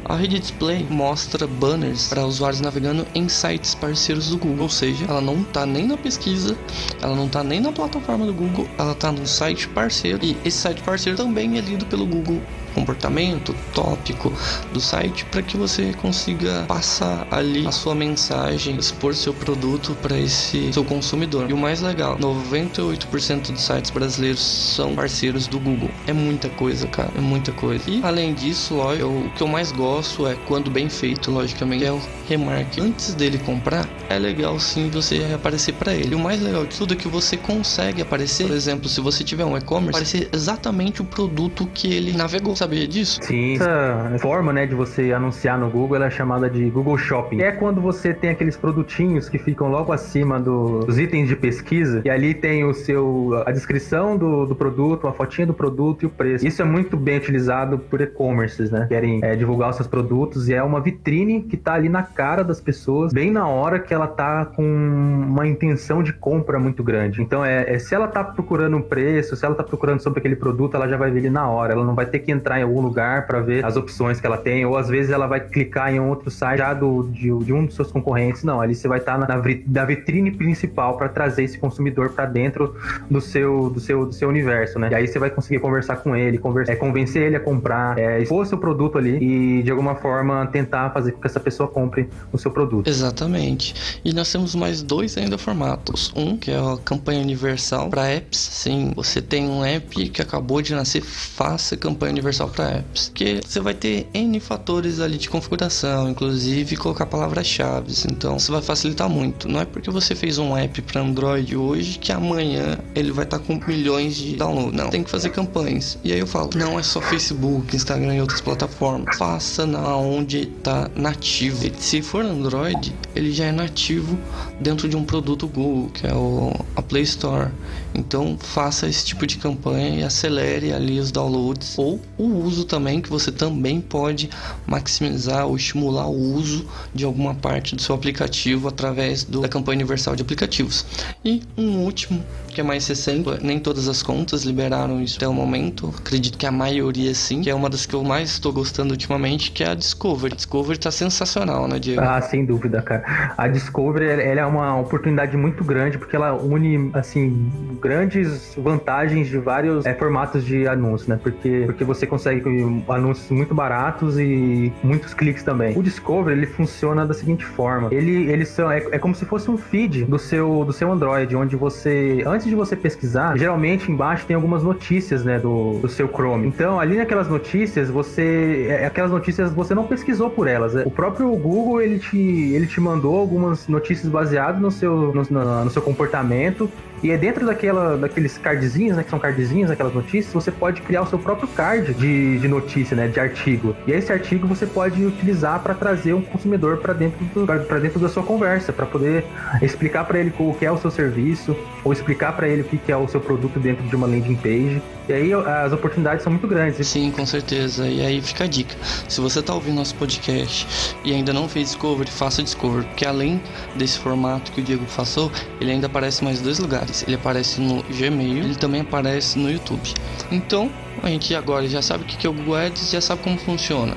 A 0.08 0.16
rede 0.16 0.38
display 0.38 0.86
mostra 0.88 1.46
banners 1.46 2.08
para 2.08 2.24
usuários 2.24 2.62
navegando 2.62 3.06
em 3.14 3.28
sites 3.28 3.74
parceiros 3.74 4.30
do 4.30 4.38
Google, 4.38 4.62
ou 4.62 4.68
seja, 4.70 5.04
ela 5.04 5.20
não 5.20 5.42
está 5.42 5.66
nem 5.66 5.86
na 5.86 5.98
pesquisa, 5.98 6.56
ela 7.02 7.14
não 7.14 7.26
está 7.26 7.44
nem 7.44 7.60
na 7.60 7.70
plataforma 7.72 8.24
do 8.24 8.32
Google, 8.32 8.66
ela 8.78 8.92
está 8.92 9.12
no 9.12 9.26
site 9.26 9.68
parceiro 9.68 10.24
e 10.24 10.34
esse 10.46 10.56
site 10.56 10.80
parceiro 10.80 11.18
também 11.18 11.58
é 11.58 11.60
lido 11.60 11.84
pelo 11.84 12.06
Google 12.06 12.40
comportamento, 12.74 13.54
tópico 13.74 14.32
do 14.72 14.80
site 14.80 15.24
para 15.26 15.42
que 15.42 15.56
você 15.56 15.92
consiga 15.94 16.64
passar 16.66 17.26
ali 17.30 17.66
a 17.66 17.72
sua 17.72 17.94
mensagem, 17.94 18.76
expor 18.76 19.14
seu 19.14 19.32
produto 19.32 19.96
para 20.00 20.18
esse 20.18 20.72
seu 20.72 20.84
consumidor. 20.84 21.50
E 21.50 21.52
o 21.52 21.56
mais 21.56 21.80
legal, 21.80 22.16
98% 22.18 23.52
dos 23.52 23.62
sites 23.62 23.90
brasileiros 23.90 24.40
são 24.40 24.94
parceiros 24.94 25.46
do 25.46 25.58
Google. 25.58 25.90
É 26.06 26.12
muita 26.12 26.48
coisa, 26.50 26.86
cara, 26.86 27.10
é 27.16 27.20
muita 27.20 27.52
coisa. 27.52 27.88
E 27.88 28.00
além 28.02 28.34
disso, 28.34 28.74
lógico, 28.74 29.08
o 29.08 29.30
que 29.30 29.42
eu 29.42 29.48
mais 29.48 29.72
gosto 29.72 30.26
é 30.26 30.34
quando 30.46 30.70
bem 30.70 30.88
feito, 30.88 31.30
logicamente, 31.30 31.84
é 31.84 31.92
o 31.92 32.00
remarque. 32.28 32.80
Antes 32.80 33.14
dele 33.14 33.38
comprar, 33.38 33.88
é 34.08 34.18
legal 34.18 34.58
sim 34.58 34.88
você 34.90 35.24
aparecer 35.34 35.74
para 35.74 35.94
ele. 35.94 36.12
E 36.12 36.14
o 36.14 36.18
mais 36.18 36.40
legal 36.40 36.64
de 36.66 36.76
tudo 36.76 36.94
é 36.94 36.96
que 36.96 37.08
você 37.08 37.36
consegue 37.36 38.02
aparecer, 38.02 38.46
por 38.46 38.56
exemplo, 38.56 38.88
se 38.88 39.00
você 39.00 39.24
tiver 39.24 39.44
um 39.44 39.56
e-commerce, 39.56 39.90
aparecer 39.90 40.28
exatamente 40.32 41.00
o 41.02 41.04
produto 41.04 41.68
que 41.72 41.88
ele 41.88 42.12
navegou. 42.12 42.54
Sabe 42.54 42.67
sabia 42.68 42.86
disso? 42.86 43.18
Sim. 43.22 43.54
Essa 43.54 44.18
forma, 44.18 44.52
né, 44.52 44.66
de 44.66 44.74
você 44.74 45.12
anunciar 45.12 45.58
no 45.58 45.70
Google, 45.70 46.02
é 46.02 46.10
chamada 46.10 46.50
de 46.50 46.68
Google 46.68 46.98
Shopping. 46.98 47.40
É 47.40 47.50
quando 47.50 47.80
você 47.80 48.12
tem 48.12 48.30
aqueles 48.30 48.56
produtinhos 48.56 49.28
que 49.28 49.38
ficam 49.38 49.68
logo 49.68 49.90
acima 49.90 50.38
do, 50.38 50.80
dos 50.80 50.98
itens 50.98 51.28
de 51.28 51.34
pesquisa 51.34 52.02
e 52.04 52.10
ali 52.10 52.34
tem 52.34 52.64
o 52.64 52.74
seu 52.74 53.42
a 53.46 53.50
descrição 53.50 54.18
do, 54.18 54.44
do 54.44 54.54
produto, 54.54 55.06
a 55.06 55.12
fotinha 55.12 55.46
do 55.46 55.54
produto 55.54 56.02
e 56.02 56.06
o 56.06 56.10
preço. 56.10 56.46
Isso 56.46 56.60
é 56.60 56.64
muito 56.64 56.96
bem 56.96 57.16
utilizado 57.16 57.78
por 57.78 58.00
e-commerces, 58.00 58.70
né? 58.70 58.86
Querem 58.88 59.20
é, 59.22 59.34
divulgar 59.34 59.70
os 59.70 59.76
seus 59.76 59.88
produtos 59.88 60.48
e 60.48 60.54
é 60.54 60.62
uma 60.62 60.80
vitrine 60.80 61.42
que 61.42 61.56
tá 61.56 61.74
ali 61.74 61.88
na 61.88 62.02
cara 62.02 62.44
das 62.44 62.60
pessoas, 62.60 63.12
bem 63.12 63.30
na 63.30 63.48
hora 63.48 63.78
que 63.78 63.94
ela 63.94 64.06
tá 64.06 64.44
com 64.44 64.62
uma 64.62 65.46
intenção 65.46 66.02
de 66.02 66.12
compra 66.12 66.58
muito 66.58 66.82
grande. 66.82 67.22
Então, 67.22 67.44
é, 67.44 67.74
é 67.74 67.78
se 67.78 67.94
ela 67.94 68.08
tá 68.08 68.22
procurando 68.22 68.76
um 68.76 68.82
preço, 68.82 69.36
se 69.36 69.44
ela 69.44 69.54
tá 69.54 69.62
procurando 69.62 70.00
sobre 70.00 70.18
aquele 70.18 70.36
produto, 70.36 70.74
ela 70.74 70.86
já 70.86 70.96
vai 70.96 71.10
ver 71.10 71.20
ele 71.20 71.30
na 71.30 71.48
hora. 71.48 71.72
Ela 71.72 71.84
não 71.84 71.94
vai 71.94 72.04
ter 72.04 72.18
que 72.18 72.30
entrar 72.30 72.47
em 72.56 72.62
algum 72.62 72.80
lugar 72.80 73.26
para 73.26 73.40
ver 73.40 73.64
as 73.64 73.76
opções 73.76 74.20
que 74.20 74.26
ela 74.26 74.38
tem, 74.38 74.64
ou 74.64 74.76
às 74.76 74.88
vezes 74.88 75.10
ela 75.10 75.26
vai 75.26 75.40
clicar 75.40 75.92
em 75.92 76.00
outro 76.00 76.30
site 76.30 76.58
já 76.58 76.72
do, 76.72 77.08
de, 77.12 77.36
de 77.44 77.52
um 77.52 77.66
dos 77.66 77.74
seus 77.74 77.90
concorrentes. 77.90 78.44
Não, 78.44 78.60
ali 78.60 78.74
você 78.74 78.86
vai 78.86 78.98
estar 78.98 79.18
tá 79.18 79.26
na, 79.26 79.42
na 79.66 79.84
vitrine 79.84 80.30
principal 80.30 80.96
para 80.96 81.08
trazer 81.08 81.44
esse 81.44 81.58
consumidor 81.58 82.10
para 82.10 82.26
dentro 82.26 82.76
do 83.10 83.20
seu, 83.20 83.70
do, 83.70 83.80
seu, 83.80 84.06
do 84.06 84.12
seu 84.12 84.28
universo, 84.28 84.78
né? 84.78 84.88
E 84.92 84.94
aí 84.94 85.06
você 85.08 85.18
vai 85.18 85.30
conseguir 85.30 85.58
conversar 85.58 85.96
com 85.96 86.14
ele, 86.14 86.38
conversar, 86.38 86.72
é, 86.72 86.76
convencer 86.76 87.22
ele 87.22 87.36
a 87.36 87.40
comprar, 87.40 87.98
é, 87.98 88.20
expor 88.20 88.46
seu 88.46 88.58
produto 88.58 88.98
ali 88.98 89.18
e 89.18 89.62
de 89.62 89.70
alguma 89.70 89.96
forma 89.96 90.46
tentar 90.46 90.90
fazer 90.90 91.12
com 91.12 91.20
que 91.20 91.26
essa 91.26 91.40
pessoa 91.40 91.68
compre 91.68 92.08
o 92.32 92.38
seu 92.38 92.50
produto. 92.50 92.88
Exatamente. 92.88 94.00
E 94.04 94.12
nós 94.12 94.30
temos 94.30 94.54
mais 94.54 94.82
dois 94.82 95.16
ainda 95.16 95.36
formatos. 95.36 96.12
Um 96.14 96.36
que 96.36 96.50
é 96.50 96.56
a 96.56 96.76
campanha 96.84 97.20
universal 97.20 97.88
para 97.88 98.08
apps. 98.08 98.38
Sim, 98.38 98.92
você 98.94 99.20
tem 99.20 99.48
um 99.48 99.64
app 99.64 100.08
que 100.10 100.22
acabou 100.22 100.62
de 100.62 100.74
nascer, 100.74 101.02
faça 101.02 101.76
campanha 101.76 102.12
universal 102.12 102.37
universal 102.38 102.48
para 102.48 102.70
apps, 102.78 103.10
que 103.12 103.40
você 103.44 103.60
vai 103.60 103.74
ter 103.74 104.06
N 104.14 104.38
fatores 104.38 105.00
ali 105.00 105.18
de 105.18 105.28
configuração, 105.28 106.08
inclusive 106.08 106.76
colocar 106.76 107.06
palavras-chave. 107.06 107.92
Então, 108.10 108.36
isso 108.36 108.52
vai 108.52 108.62
facilitar 108.62 109.08
muito. 109.08 109.48
Não 109.48 109.60
é 109.60 109.64
porque 109.64 109.90
você 109.90 110.14
fez 110.14 110.38
um 110.38 110.56
app 110.56 110.80
para 110.82 111.00
Android 111.00 111.56
hoje 111.56 111.98
que 111.98 112.12
amanhã 112.12 112.78
ele 112.94 113.10
vai 113.10 113.24
estar 113.24 113.38
tá 113.38 113.44
com 113.44 113.58
milhões 113.66 114.16
de 114.16 114.36
downloads. 114.36 114.74
Não, 114.74 114.90
tem 114.90 115.02
que 115.02 115.10
fazer 115.10 115.30
campanhas. 115.30 115.98
E 116.04 116.12
aí 116.12 116.18
eu 116.18 116.26
falo, 116.26 116.50
não 116.54 116.78
é 116.78 116.82
só 116.82 117.00
Facebook, 117.00 117.74
Instagram 117.74 118.16
e 118.16 118.20
outras 118.20 118.40
plataformas. 118.40 119.16
Faça 119.16 119.66
na 119.66 119.96
onde 119.96 120.42
está 120.42 120.88
nativo. 120.94 121.58
Se 121.78 122.02
for 122.02 122.24
Android, 122.24 122.94
ele 123.14 123.32
já 123.32 123.46
é 123.46 123.52
nativo 123.52 124.18
dentro 124.60 124.88
de 124.88 124.96
um 124.96 125.04
produto 125.04 125.48
Google, 125.48 125.90
que 125.90 126.06
é 126.06 126.14
o 126.14 126.52
a 126.76 126.82
Play 126.82 127.02
Store. 127.02 127.50
Então 127.94 128.36
faça 128.38 128.86
esse 128.86 129.04
tipo 129.04 129.26
de 129.26 129.38
campanha 129.38 130.00
e 130.00 130.04
acelere 130.04 130.72
ali 130.72 131.00
os 131.00 131.10
downloads 131.10 131.78
ou 131.78 132.00
o 132.16 132.24
uso 132.44 132.64
também 132.64 133.00
que 133.00 133.08
você 133.08 133.32
também 133.32 133.80
pode 133.80 134.30
maximizar 134.66 135.46
ou 135.46 135.56
estimular 135.56 136.06
o 136.06 136.34
uso 136.34 136.66
de 136.94 137.04
alguma 137.04 137.34
parte 137.34 137.74
do 137.74 137.82
seu 137.82 137.94
aplicativo 137.94 138.68
através 138.68 139.24
do, 139.24 139.40
da 139.40 139.48
campanha 139.48 139.76
universal 139.78 140.14
de 140.14 140.22
aplicativos. 140.22 140.84
E 141.24 141.42
um 141.56 141.78
último 141.80 142.24
que 142.58 142.62
é 142.62 142.64
mais 142.64 142.88
recente, 142.88 143.28
nem 143.40 143.60
todas 143.60 143.86
as 143.86 144.02
contas 144.02 144.42
liberaram 144.42 145.00
isso 145.00 145.16
até 145.16 145.28
o 145.28 145.32
momento. 145.32 145.94
Acredito 145.96 146.36
que 146.36 146.44
a 146.44 146.50
maioria 146.50 147.14
sim, 147.14 147.40
que 147.40 147.48
é 147.48 147.54
uma 147.54 147.70
das 147.70 147.86
que 147.86 147.94
eu 147.94 148.02
mais 148.02 148.30
estou 148.30 148.52
gostando 148.52 148.90
ultimamente, 148.90 149.52
que 149.52 149.62
é 149.62 149.68
a 149.68 149.74
Discovery. 149.76 150.32
A 150.32 150.36
Discovery 150.36 150.76
tá 150.76 150.90
sensacional, 150.90 151.68
né, 151.68 151.78
Diego? 151.78 152.00
Ah, 152.00 152.20
sem 152.20 152.44
dúvida, 152.44 152.82
cara. 152.82 153.32
A 153.38 153.46
Discovery 153.46 154.06
ela 154.06 154.40
é 154.40 154.44
uma 154.46 154.76
oportunidade 154.80 155.36
muito 155.36 155.62
grande 155.62 155.98
porque 155.98 156.16
ela 156.16 156.34
une 156.34 156.90
assim 156.94 157.48
grandes 157.80 158.56
vantagens 158.56 159.28
de 159.28 159.38
vários 159.38 159.86
é, 159.86 159.94
formatos 159.94 160.44
de 160.44 160.66
anúncio, 160.66 161.10
né? 161.10 161.20
Porque 161.22 161.62
porque 161.64 161.84
você 161.84 162.08
consegue 162.08 162.42
anúncios 162.88 163.30
muito 163.30 163.54
baratos 163.54 164.18
e 164.18 164.72
muitos 164.82 165.14
cliques 165.14 165.44
também. 165.44 165.78
O 165.78 165.82
Discovery 165.82 166.36
ele 166.36 166.46
funciona 166.46 167.06
da 167.06 167.14
seguinte 167.14 167.44
forma: 167.44 167.88
ele 167.92 168.28
ele 168.32 168.44
são 168.44 168.68
é, 168.68 168.78
é 168.90 168.98
como 168.98 169.14
se 169.14 169.24
fosse 169.24 169.48
um 169.48 169.56
feed 169.56 170.06
do 170.06 170.18
seu 170.18 170.64
do 170.64 170.72
seu 170.72 170.90
Android, 170.90 171.36
onde 171.36 171.54
você 171.54 172.24
antes 172.26 172.47
de 172.48 172.54
você 172.54 172.76
pesquisar, 172.76 173.36
geralmente 173.36 173.90
embaixo 173.90 174.26
tem 174.26 174.34
algumas 174.34 174.62
notícias, 174.62 175.24
né, 175.24 175.38
do, 175.38 175.78
do 175.78 175.88
seu 175.88 176.08
Chrome. 176.08 176.46
Então, 176.46 176.78
ali 176.80 176.96
naquelas 176.96 177.28
notícias, 177.28 177.90
você. 177.90 178.66
É, 178.68 178.86
aquelas 178.86 179.10
notícias 179.10 179.52
você 179.52 179.74
não 179.74 179.84
pesquisou 179.84 180.30
por 180.30 180.46
elas. 180.46 180.74
O 180.86 180.90
próprio 180.90 181.28
Google 181.36 181.80
ele 181.80 181.98
te, 181.98 182.18
ele 182.18 182.66
te 182.66 182.80
mandou 182.80 183.16
algumas 183.18 183.68
notícias 183.68 184.10
baseadas 184.10 184.60
no 184.60 184.70
seu, 184.70 185.12
no, 185.12 185.22
no, 185.30 185.64
no 185.64 185.70
seu 185.70 185.82
comportamento 185.82 186.70
e 187.02 187.10
é 187.10 187.16
dentro 187.16 187.46
daquela, 187.46 187.96
daqueles 187.96 188.36
cardzinhos, 188.38 188.96
né? 188.96 189.04
Que 189.04 189.10
são 189.10 189.18
cardzinhos, 189.18 189.70
aquelas 189.70 189.94
notícias, 189.94 190.32
você 190.32 190.50
pode 190.50 190.80
criar 190.82 191.02
o 191.02 191.06
seu 191.06 191.18
próprio 191.18 191.48
card 191.48 191.94
de, 191.94 192.38
de 192.38 192.48
notícia, 192.48 192.96
né? 192.96 193.06
De 193.06 193.20
artigo. 193.20 193.76
E 193.86 193.92
esse 193.92 194.12
artigo 194.12 194.46
você 194.46 194.66
pode 194.66 195.04
utilizar 195.04 195.60
para 195.60 195.74
trazer 195.74 196.12
um 196.12 196.22
consumidor 196.22 196.78
para 196.78 196.92
dentro, 196.92 197.18
para 197.46 197.78
dentro 197.78 198.00
da 198.00 198.08
sua 198.08 198.22
conversa, 198.22 198.72
para 198.72 198.86
poder 198.86 199.24
explicar 199.62 200.04
para 200.04 200.18
ele 200.18 200.32
o 200.38 200.54
que 200.54 200.66
é 200.66 200.72
o 200.72 200.76
seu 200.76 200.90
serviço, 200.90 201.56
ou 201.84 201.92
explicar 201.92 202.32
para 202.38 202.48
ele 202.48 202.62
o 202.62 202.64
que 202.64 202.92
é 202.92 202.96
o 202.96 203.08
seu 203.08 203.20
produto 203.20 203.58
dentro 203.58 203.82
de 203.82 203.96
uma 203.96 204.06
landing 204.06 204.36
page. 204.36 204.80
E 205.08 205.12
aí 205.12 205.32
as 205.32 205.72
oportunidades 205.72 206.22
são 206.22 206.30
muito 206.30 206.46
grandes. 206.46 206.86
Sim, 206.86 207.10
com 207.10 207.26
certeza. 207.26 207.88
E 207.88 208.00
aí 208.00 208.22
fica 208.22 208.44
a 208.44 208.46
dica. 208.46 208.76
Se 209.08 209.20
você 209.20 209.40
está 209.40 209.52
ouvindo 209.54 209.74
nosso 209.74 209.96
podcast 209.96 210.94
e 211.04 211.12
ainda 211.12 211.32
não 211.32 211.48
fez 211.48 211.70
Discovery, 211.70 212.08
faça 212.08 212.40
Discovery, 212.40 212.86
porque 212.86 213.04
além 213.04 213.42
desse 213.74 213.98
formato 213.98 214.52
que 214.52 214.60
o 214.60 214.64
Diego 214.64 214.84
passou, 214.96 215.32
ele 215.60 215.72
ainda 215.72 215.88
aparece 215.88 216.22
em 216.22 216.26
mais 216.26 216.40
dois 216.40 216.60
lugares. 216.60 217.02
Ele 217.08 217.16
aparece 217.16 217.60
no 217.60 217.82
Gmail, 217.82 218.44
ele 218.44 218.54
também 218.54 218.82
aparece 218.82 219.36
no 219.36 219.50
YouTube. 219.50 219.92
Então, 220.30 220.70
a 221.02 221.08
gente 221.08 221.34
agora 221.34 221.66
já 221.66 221.82
sabe 221.82 222.04
o 222.04 222.06
que 222.06 222.24
é 222.24 222.30
o 222.30 222.32
Google 222.32 222.54
Ads, 222.54 222.92
já 222.92 223.00
sabe 223.00 223.20
como 223.22 223.36
funciona. 223.36 223.96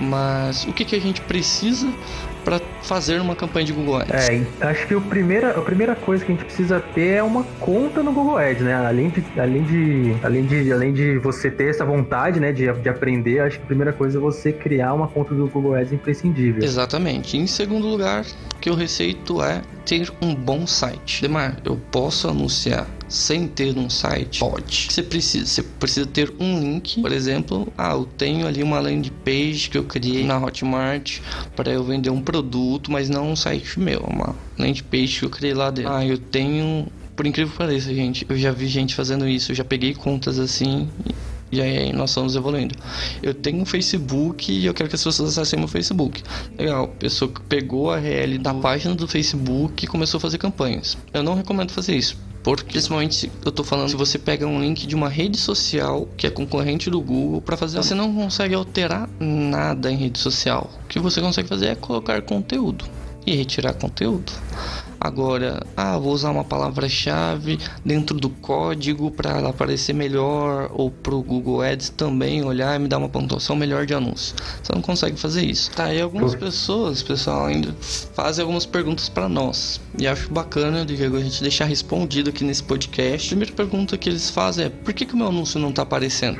Mas 0.00 0.64
o 0.64 0.72
que, 0.72 0.86
que 0.86 0.96
a 0.96 1.00
gente 1.00 1.20
precisa 1.20 1.92
para 2.44 2.60
fazer 2.82 3.20
uma 3.20 3.34
campanha 3.34 3.66
de 3.66 3.72
Google 3.72 3.96
Ads? 3.96 4.28
É, 4.28 4.46
acho 4.60 4.86
que 4.86 4.94
o 4.94 5.00
primeira, 5.00 5.50
a 5.50 5.62
primeira 5.62 5.94
coisa 5.94 6.24
que 6.24 6.32
a 6.32 6.34
gente 6.34 6.44
precisa 6.44 6.80
ter 6.80 7.14
é 7.14 7.22
uma 7.22 7.44
conta 7.58 8.02
no 8.02 8.12
Google 8.12 8.36
Ads, 8.36 8.62
né? 8.62 8.74
Além 8.74 9.08
de, 9.08 9.24
além 9.38 9.62
de, 9.64 10.16
além 10.22 10.46
de, 10.46 10.72
além 10.72 10.92
de 10.92 11.18
você 11.18 11.50
ter 11.50 11.70
essa 11.70 11.84
vontade, 11.84 12.38
né, 12.38 12.52
de, 12.52 12.70
de 12.70 12.88
aprender, 12.88 13.40
acho 13.40 13.58
que 13.58 13.64
a 13.64 13.66
primeira 13.66 13.92
coisa 13.92 14.18
é 14.18 14.20
você 14.20 14.52
criar 14.52 14.92
uma 14.92 15.08
conta 15.08 15.34
do 15.34 15.46
Google 15.48 15.74
Ads 15.74 15.92
imprescindível. 15.92 16.62
Exatamente. 16.62 17.36
Em 17.36 17.46
segundo 17.46 17.86
lugar, 17.86 18.24
o 18.54 18.58
que 18.60 18.68
eu 18.68 18.74
receito 18.74 19.42
é 19.42 19.62
ter 19.84 20.12
um 20.20 20.34
bom 20.34 20.66
site. 20.66 21.22
Demar, 21.22 21.56
eu 21.64 21.78
posso 21.90 22.28
anunciar 22.28 22.86
sem 23.14 23.46
ter 23.46 23.78
um 23.78 23.88
site? 23.88 24.40
Pode. 24.40 24.88
Você 24.90 25.02
precisa, 25.02 25.46
você 25.46 25.62
precisa 25.62 26.06
ter 26.06 26.34
um 26.40 26.58
link, 26.58 27.00
por 27.00 27.12
exemplo, 27.12 27.72
ah, 27.78 27.92
eu 27.92 28.04
tenho 28.04 28.46
ali 28.46 28.62
uma 28.62 28.80
landing 28.80 29.12
page 29.24 29.70
que 29.70 29.78
eu 29.78 29.84
criei 29.84 30.24
na 30.24 30.36
Hotmart 30.38 31.20
para 31.54 31.70
eu 31.70 31.84
vender 31.84 32.10
um 32.10 32.20
produto, 32.20 32.90
mas 32.90 33.08
não 33.08 33.30
um 33.30 33.36
site 33.36 33.78
meu, 33.78 34.00
uma 34.00 34.34
landing 34.58 34.82
page 34.82 35.20
que 35.20 35.24
eu 35.24 35.30
criei 35.30 35.54
lá 35.54 35.70
dentro. 35.70 35.92
Ah, 35.92 36.04
eu 36.04 36.18
tenho, 36.18 36.88
por 37.14 37.24
incrível 37.24 37.52
que 37.52 37.58
pareça, 37.58 37.94
gente, 37.94 38.26
eu 38.28 38.36
já 38.36 38.50
vi 38.50 38.66
gente 38.66 38.94
fazendo 38.94 39.28
isso, 39.28 39.52
eu 39.52 39.56
já 39.56 39.64
peguei 39.64 39.94
contas 39.94 40.38
assim 40.38 40.88
e 41.52 41.60
aí 41.60 41.92
nós 41.92 42.10
estamos 42.10 42.34
evoluindo. 42.34 42.74
Eu 43.22 43.32
tenho 43.32 43.60
um 43.60 43.64
Facebook 43.64 44.50
e 44.50 44.66
eu 44.66 44.74
quero 44.74 44.88
que 44.88 44.96
as 44.96 45.04
pessoas 45.04 45.30
acessem 45.30 45.56
meu 45.56 45.68
Facebook. 45.68 46.20
Legal, 46.58 46.88
pessoa 46.88 47.30
que 47.30 47.40
pegou 47.42 47.92
a 47.92 47.98
RL 47.98 48.38
da 48.38 48.52
página 48.52 48.92
do 48.92 49.06
Facebook 49.06 49.84
e 49.84 49.86
começou 49.86 50.18
a 50.18 50.20
fazer 50.20 50.38
campanhas. 50.38 50.98
Eu 51.12 51.22
não 51.22 51.34
recomendo 51.34 51.70
fazer 51.70 51.94
isso. 51.94 52.18
Porque 52.44 52.72
principalmente 52.72 53.32
eu 53.42 53.50
tô 53.50 53.64
falando 53.64 53.88
se 53.88 53.96
você 53.96 54.18
pega 54.18 54.46
um 54.46 54.60
link 54.60 54.86
de 54.86 54.94
uma 54.94 55.08
rede 55.08 55.38
social 55.38 56.06
que 56.14 56.26
é 56.26 56.30
concorrente 56.30 56.90
do 56.90 57.00
Google 57.00 57.40
para 57.40 57.56
fazer, 57.56 57.78
você 57.78 57.94
não 57.94 58.14
consegue 58.14 58.54
alterar 58.54 59.08
nada 59.18 59.90
em 59.90 59.96
rede 59.96 60.18
social. 60.18 60.70
O 60.84 60.86
que 60.86 61.00
você 61.00 61.22
consegue 61.22 61.48
fazer 61.48 61.68
é 61.68 61.74
colocar 61.74 62.20
conteúdo 62.20 62.84
e 63.26 63.34
retirar 63.34 63.72
conteúdo. 63.72 64.30
Agora, 65.00 65.64
ah, 65.76 65.98
vou 65.98 66.12
usar 66.12 66.30
uma 66.30 66.44
palavra-chave 66.44 67.58
dentro 67.84 68.18
do 68.18 68.28
código 68.28 69.10
para 69.10 69.38
ela 69.38 69.50
aparecer 69.50 69.92
melhor 69.92 70.70
ou 70.72 70.90
para 70.90 71.14
o 71.14 71.22
Google 71.22 71.62
Ads 71.62 71.90
também 71.90 72.44
olhar 72.44 72.76
e 72.76 72.78
me 72.78 72.88
dar 72.88 72.98
uma 72.98 73.08
pontuação 73.08 73.56
melhor 73.56 73.86
de 73.86 73.94
anúncio. 73.94 74.34
Você 74.62 74.72
não 74.74 74.82
consegue 74.82 75.18
fazer 75.18 75.44
isso. 75.44 75.70
Tá, 75.72 75.92
e 75.92 76.00
algumas 76.00 76.34
pessoas, 76.34 77.02
pessoal, 77.02 77.46
ainda 77.46 77.74
fazem 78.14 78.42
algumas 78.42 78.66
perguntas 78.66 79.08
para 79.08 79.28
nós. 79.28 79.80
E 79.98 80.06
acho 80.06 80.32
bacana, 80.32 80.84
Diego, 80.84 81.16
a 81.16 81.20
gente 81.20 81.42
deixar 81.42 81.66
respondido 81.66 82.30
aqui 82.30 82.44
nesse 82.44 82.62
podcast. 82.62 83.28
A 83.28 83.30
primeira 83.30 83.52
pergunta 83.52 83.98
que 83.98 84.08
eles 84.08 84.30
fazem 84.30 84.66
é: 84.66 84.68
por 84.68 84.92
que, 84.92 85.04
que 85.04 85.14
o 85.14 85.16
meu 85.16 85.28
anúncio 85.28 85.60
não 85.60 85.70
está 85.70 85.82
aparecendo? 85.82 86.38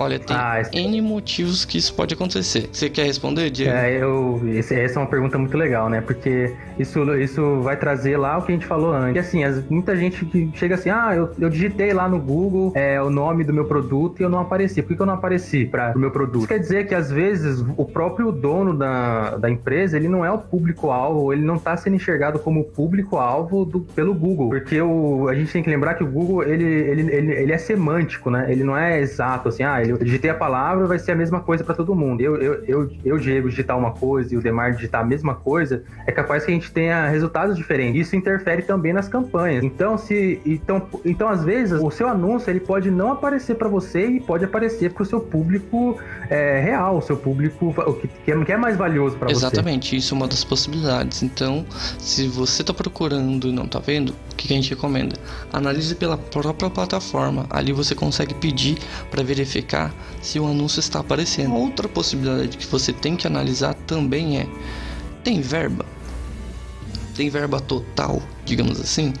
Olha, 0.00 0.18
tem 0.18 0.34
ah, 0.34 0.58
esse... 0.58 0.74
N 0.74 0.98
motivos 1.02 1.66
que 1.66 1.76
isso 1.76 1.92
pode 1.92 2.14
acontecer. 2.14 2.70
Você 2.72 2.88
quer 2.88 3.04
responder, 3.04 3.50
Diego? 3.50 3.70
É, 3.70 4.02
eu... 4.02 4.40
essa 4.56 4.74
é 4.74 4.96
uma 4.96 5.06
pergunta 5.06 5.36
muito 5.36 5.58
legal, 5.58 5.90
né? 5.90 6.00
Porque 6.00 6.54
isso, 6.78 7.14
isso 7.16 7.60
vai 7.60 7.76
trazer 7.76 8.16
lá 8.16 8.38
o 8.38 8.42
que 8.42 8.50
a 8.50 8.54
gente 8.54 8.64
falou 8.64 8.94
antes. 8.94 9.16
E 9.16 9.18
assim, 9.18 9.44
as, 9.44 9.62
muita 9.68 9.94
gente 9.94 10.24
que 10.24 10.50
chega 10.54 10.76
assim, 10.76 10.88
ah, 10.88 11.12
eu, 11.14 11.30
eu 11.38 11.50
digitei 11.50 11.92
lá 11.92 12.08
no 12.08 12.18
Google 12.18 12.72
é, 12.74 13.00
o 13.02 13.10
nome 13.10 13.44
do 13.44 13.52
meu 13.52 13.66
produto 13.66 14.20
e 14.20 14.22
eu 14.22 14.30
não 14.30 14.40
apareci. 14.40 14.80
Por 14.80 14.88
que, 14.88 14.96
que 14.96 15.02
eu 15.02 15.06
não 15.06 15.12
apareci 15.12 15.66
para 15.66 15.92
o 15.94 15.98
meu 15.98 16.10
produto? 16.10 16.38
Isso 16.38 16.48
quer 16.48 16.60
dizer 16.60 16.86
que 16.86 16.94
às 16.94 17.10
vezes 17.10 17.62
o 17.76 17.84
próprio 17.84 18.32
dono 18.32 18.72
da, 18.72 19.36
da 19.36 19.50
empresa, 19.50 19.98
ele 19.98 20.08
não 20.08 20.24
é 20.24 20.32
o 20.32 20.38
público-alvo, 20.38 21.30
ele 21.30 21.42
não 21.42 21.56
está 21.56 21.76
sendo 21.76 21.96
enxergado 21.96 22.38
como 22.38 22.64
público-alvo 22.64 23.84
pelo 23.94 24.14
Google. 24.14 24.48
Porque 24.48 24.80
o, 24.80 25.28
a 25.28 25.34
gente 25.34 25.52
tem 25.52 25.62
que 25.62 25.68
lembrar 25.68 25.92
que 25.92 26.02
o 26.02 26.06
Google, 26.06 26.42
ele, 26.42 26.64
ele, 26.64 27.14
ele, 27.14 27.32
ele 27.32 27.52
é 27.52 27.58
semântico, 27.58 28.30
né? 28.30 28.46
Ele 28.50 28.64
não 28.64 28.74
é 28.74 28.98
exato, 28.98 29.50
assim, 29.50 29.62
ah, 29.62 29.89
eu 29.90 29.98
digitei 29.98 30.30
a 30.30 30.34
palavra, 30.34 30.86
vai 30.86 30.98
ser 30.98 31.12
a 31.12 31.16
mesma 31.16 31.40
coisa 31.40 31.64
para 31.64 31.74
todo 31.74 31.94
mundo. 31.94 32.20
Eu, 32.20 32.36
eu, 32.36 32.64
eu, 32.64 32.90
eu, 33.04 33.18
Diego, 33.18 33.48
digitar 33.48 33.76
uma 33.76 33.92
coisa 33.92 34.34
e 34.34 34.36
o 34.36 34.40
Demar 34.40 34.72
digitar 34.72 35.02
a 35.02 35.04
mesma 35.04 35.34
coisa, 35.34 35.82
é 36.06 36.12
capaz 36.12 36.44
que 36.44 36.50
a 36.50 36.54
gente 36.54 36.70
tenha 36.72 37.08
resultados 37.08 37.56
diferentes. 37.56 38.06
Isso 38.06 38.16
interfere 38.16 38.62
também 38.62 38.92
nas 38.92 39.08
campanhas. 39.08 39.64
Então, 39.64 39.98
se 39.98 40.40
então, 40.44 40.86
então 41.04 41.28
às 41.28 41.44
vezes 41.44 41.80
o 41.80 41.90
seu 41.90 42.08
anúncio 42.08 42.50
ele 42.50 42.60
pode 42.60 42.90
não 42.90 43.12
aparecer 43.12 43.56
para 43.56 43.68
você 43.68 44.06
e 44.06 44.20
pode 44.20 44.44
aparecer 44.44 44.92
para 44.92 45.02
o 45.02 45.06
seu 45.06 45.20
público 45.20 45.98
é, 46.28 46.60
real, 46.60 46.98
o 46.98 47.02
seu 47.02 47.16
público 47.16 47.74
o 47.76 47.94
que, 47.94 48.08
que, 48.08 48.30
é, 48.30 48.34
é 48.34 48.56
mais 48.56 48.76
valioso 48.76 49.16
para 49.16 49.28
você. 49.28 49.36
Exatamente, 49.36 49.96
isso 49.96 50.14
é 50.14 50.16
uma 50.16 50.28
das 50.28 50.44
possibilidades. 50.44 51.22
Então, 51.22 51.64
se 51.98 52.28
você 52.28 52.62
está 52.62 52.72
procurando 52.72 53.48
e 53.48 53.52
não 53.52 53.64
está 53.64 53.78
vendo, 53.78 54.10
o 54.10 54.36
que 54.36 54.52
a 54.52 54.56
gente 54.56 54.70
recomenda? 54.70 55.16
Analise 55.52 55.94
pela 55.94 56.16
própria 56.16 56.70
plataforma. 56.70 57.46
Ali 57.50 57.72
você 57.72 57.94
consegue 57.94 58.34
pedir 58.34 58.78
para 59.10 59.22
verificar 59.22 59.79
verificar 59.80 59.94
se 60.20 60.38
o 60.38 60.46
anúncio 60.46 60.80
está 60.80 61.00
aparecendo. 61.00 61.54
Outra 61.54 61.88
possibilidade 61.88 62.58
que 62.58 62.66
você 62.66 62.92
tem 62.92 63.16
que 63.16 63.26
analisar 63.26 63.74
também 63.74 64.38
é: 64.38 64.46
tem 65.24 65.40
verba? 65.40 65.86
Tem 67.14 67.30
verba 67.30 67.60
total, 67.60 68.22
digamos 68.44 68.80
assim? 68.80 69.12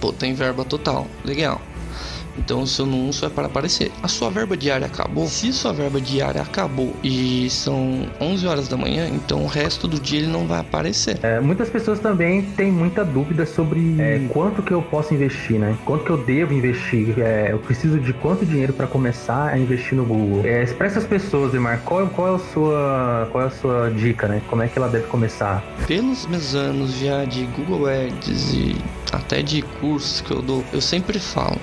Pô, 0.00 0.12
tem 0.12 0.34
verba 0.34 0.64
total, 0.64 1.06
legal. 1.24 1.60
Então 2.38 2.62
o 2.62 2.66
seu 2.66 2.84
anúncio 2.84 3.26
é 3.26 3.28
para 3.28 3.46
aparecer. 3.46 3.90
A 4.02 4.08
sua 4.08 4.30
verba 4.30 4.56
diária 4.56 4.86
acabou? 4.86 5.26
Se 5.26 5.52
sua 5.52 5.72
verba 5.72 6.00
diária 6.00 6.40
acabou 6.40 6.94
e 7.02 7.50
são 7.50 8.08
11 8.20 8.46
horas 8.46 8.68
da 8.68 8.76
manhã, 8.76 9.08
então 9.08 9.44
o 9.44 9.46
resto 9.46 9.88
do 9.88 9.98
dia 9.98 10.20
ele 10.20 10.28
não 10.28 10.46
vai 10.46 10.60
aparecer. 10.60 11.18
É, 11.22 11.40
muitas 11.40 11.68
pessoas 11.68 11.98
também 11.98 12.42
têm 12.42 12.70
muita 12.70 13.04
dúvida 13.04 13.44
sobre 13.44 13.96
é, 14.00 14.20
quanto 14.28 14.62
que 14.62 14.72
eu 14.72 14.80
posso 14.80 15.12
investir, 15.14 15.58
né? 15.58 15.76
Quanto 15.84 16.04
que 16.04 16.10
eu 16.10 16.18
devo 16.18 16.52
investir? 16.52 17.18
É, 17.18 17.52
eu 17.52 17.58
preciso 17.58 17.98
de 17.98 18.12
quanto 18.12 18.46
dinheiro 18.46 18.72
para 18.72 18.86
começar 18.86 19.48
a 19.48 19.58
investir 19.58 19.96
no 19.96 20.04
Google? 20.04 20.42
É, 20.44 20.64
para 20.66 20.86
essas 20.86 21.04
pessoas, 21.04 21.54
Emar, 21.54 21.80
qual, 21.84 22.06
qual, 22.08 22.32
é 22.32 22.36
a 22.36 22.38
sua, 22.38 23.28
qual 23.32 23.44
é 23.44 23.46
a 23.48 23.50
sua 23.50 23.90
dica, 23.90 24.28
né? 24.28 24.40
Como 24.48 24.62
é 24.62 24.68
que 24.68 24.78
ela 24.78 24.88
deve 24.88 25.06
começar? 25.06 25.62
Pelos 25.86 26.26
meus 26.26 26.54
anos 26.54 26.98
já 26.98 27.24
de 27.24 27.44
Google 27.46 27.86
Ads 27.86 28.52
e 28.52 28.76
até 29.12 29.42
de 29.42 29.62
cursos 29.62 30.20
que 30.20 30.30
eu 30.30 30.42
dou, 30.42 30.64
eu 30.72 30.80
sempre 30.80 31.18
falo 31.18 31.58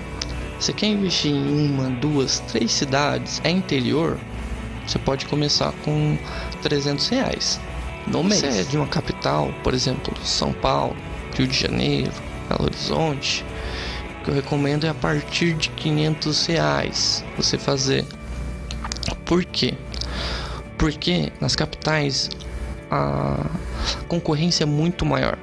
você 0.66 0.74
quer 0.74 0.88
investir 0.88 1.32
em 1.32 1.70
uma, 1.70 1.92
duas, 1.92 2.40
três 2.40 2.72
cidades, 2.72 3.40
é 3.44 3.52
interior, 3.52 4.18
você 4.88 4.98
pode 4.98 5.28
começar 5.28 5.72
com 5.84 6.18
300 6.64 7.08
reais 7.10 7.62
no 8.08 8.24
mês. 8.24 8.40
Se 8.40 8.48
é 8.48 8.64
de 8.64 8.76
uma 8.76 8.88
capital, 8.88 9.54
por 9.64 9.76
exemplo, 9.76 10.12
São 10.26 10.52
Paulo, 10.52 10.96
Rio 11.38 11.48
de 11.48 11.56
Janeiro, 11.56 12.12
Belo 12.50 12.64
Horizonte, 12.64 13.46
o 14.20 14.24
que 14.24 14.32
eu 14.32 14.34
recomendo 14.34 14.88
é 14.88 14.90
a 14.90 14.94
partir 14.96 15.54
de 15.54 15.70
500 15.70 16.46
reais 16.48 17.24
você 17.38 17.60
fazer. 17.60 18.04
Por 19.24 19.46
quê? 19.46 19.76
Porque 20.80 21.32
nas 21.40 21.56
capitais 21.56 22.28
a 22.90 23.52
concorrência 24.08 24.64
é 24.64 24.68
muito 24.68 25.06
maior. 25.06 25.38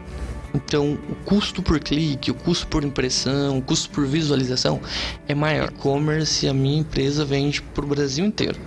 Então, 0.55 0.99
o 1.09 1.15
custo 1.25 1.63
por 1.63 1.81
clique, 1.81 2.31
o 2.31 2.35
custo 2.35 2.67
por 2.67 2.85
impressão, 2.85 3.59
o 3.59 3.63
custo 3.63 3.91
por 3.91 4.07
visualização 4.07 4.81
é 5.27 5.35
maior. 5.35 5.69
E-commerce, 5.69 6.47
a 6.47 6.53
minha 6.53 6.81
empresa 6.81 7.25
vende 7.25 7.63
para 7.63 7.85
o 7.85 7.89
Brasil 7.89 8.25
inteiro. 8.25 8.59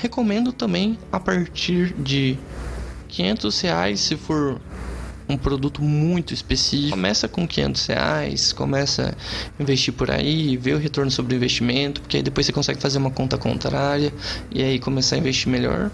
Recomendo 0.00 0.52
também 0.52 0.98
a 1.10 1.18
partir 1.18 1.94
de 1.94 2.38
500 3.08 3.60
reais 3.60 4.00
se 4.00 4.16
for 4.16 4.60
um 5.28 5.36
produto 5.36 5.82
muito 5.82 6.34
específico. 6.34 6.90
Começa 6.90 7.28
com 7.28 7.46
500 7.46 7.86
reais, 7.86 8.52
começa 8.52 9.16
a 9.58 9.62
investir 9.62 9.94
por 9.94 10.10
aí, 10.10 10.56
ver 10.56 10.74
o 10.74 10.78
retorno 10.78 11.10
sobre 11.10 11.34
o 11.34 11.36
investimento, 11.36 12.00
porque 12.00 12.18
aí 12.18 12.22
depois 12.22 12.46
você 12.46 12.52
consegue 12.52 12.80
fazer 12.80 12.98
uma 12.98 13.10
conta 13.10 13.38
contrária 13.38 14.12
e 14.50 14.62
aí 14.62 14.78
começar 14.78 15.16
a 15.16 15.18
investir 15.18 15.50
melhor. 15.50 15.90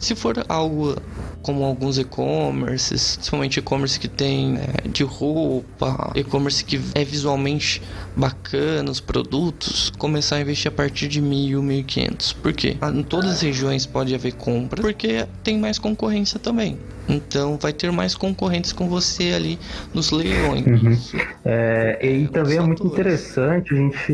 Se 0.00 0.14
for 0.14 0.44
algo 0.48 0.96
como 1.42 1.64
alguns 1.64 1.98
e-commerces, 1.98 3.16
principalmente 3.16 3.58
e-commerce 3.58 3.98
que 3.98 4.08
tem 4.08 4.58
é, 4.58 4.88
de 4.88 5.04
roupa, 5.04 6.12
e-commerce 6.14 6.64
que 6.64 6.80
é 6.94 7.04
visualmente 7.04 7.82
bacana 8.16 8.90
os 8.90 9.00
produtos, 9.00 9.90
começar 9.98 10.36
a 10.36 10.40
investir 10.40 10.70
a 10.70 10.74
partir 10.74 11.08
de 11.08 11.20
mil, 11.20 11.62
mil 11.62 11.80
e 11.80 11.82
quinhentos. 11.82 12.32
Por 12.32 12.52
quê? 12.52 12.76
Ah, 12.80 12.90
em 12.90 13.02
todas 13.02 13.30
as 13.30 13.40
regiões 13.40 13.86
pode 13.86 14.14
haver 14.14 14.34
compra, 14.34 14.80
porque 14.80 15.26
tem 15.42 15.58
mais 15.58 15.78
concorrência 15.78 16.38
também. 16.38 16.78
Então 17.08 17.58
vai 17.58 17.72
ter 17.72 17.90
mais 17.90 18.14
concorrentes 18.14 18.72
com 18.72 18.88
você 18.88 19.32
ali 19.32 19.58
nos 19.92 20.10
leilões. 20.10 20.66
Uhum. 20.66 20.96
É, 21.44 21.98
e 22.02 22.24
é, 22.24 22.28
também 22.28 22.58
é 22.58 22.60
muito 22.60 22.86
interessante 22.86 23.74
a 23.74 23.76
gente, 23.76 24.12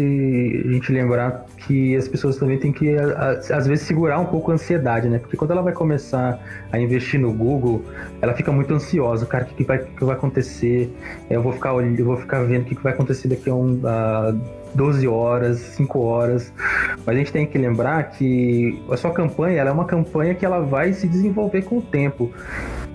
a 0.64 0.72
gente 0.72 0.92
lembrar 0.92 1.44
que 1.66 1.96
as 1.96 2.06
pessoas 2.06 2.36
também 2.36 2.58
têm 2.58 2.72
que, 2.72 2.96
às 2.96 3.66
vezes, 3.66 3.86
segurar 3.86 4.18
um 4.20 4.26
pouco 4.26 4.50
a 4.50 4.54
ansiedade, 4.54 5.08
né? 5.08 5.18
Porque 5.18 5.36
quando 5.36 5.50
ela 5.50 5.62
vai 5.62 5.72
começar 5.72 6.38
a 6.70 6.78
investir 6.78 7.20
no 7.20 7.32
Google, 7.32 7.82
ela 8.20 8.34
fica 8.34 8.52
muito 8.52 8.72
ansiosa. 8.72 9.26
Cara, 9.26 9.44
o 9.44 9.46
que, 9.48 9.64
vai, 9.64 9.78
que 9.78 10.04
vai 10.04 10.14
acontecer? 10.14 10.94
Eu 11.28 11.42
vou 11.42 11.52
ficar, 11.52 11.70
eu 11.70 12.04
vou 12.04 12.16
ficar 12.16 12.42
vendo 12.44 12.62
o 12.62 12.64
que, 12.66 12.74
vai 12.82 12.92
acontecer 12.92 13.28
daqui 13.28 13.50
a, 13.50 13.54
um, 13.54 13.80
a 13.84 14.34
12 14.74 15.08
horas, 15.08 15.58
5 15.58 15.98
horas. 15.98 16.52
Mas 17.04 17.16
a 17.16 17.18
gente 17.18 17.32
tem 17.32 17.46
que 17.46 17.58
lembrar 17.58 18.10
que 18.10 18.80
a 18.90 18.96
sua 18.96 19.10
campanha 19.10 19.60
ela 19.60 19.70
é 19.70 19.72
uma 19.72 19.86
campanha 19.86 20.34
que 20.34 20.44
ela 20.44 20.60
vai 20.60 20.92
se 20.92 21.08
desenvolver 21.08 21.62
com 21.62 21.78
o 21.78 21.82
tempo 21.82 22.32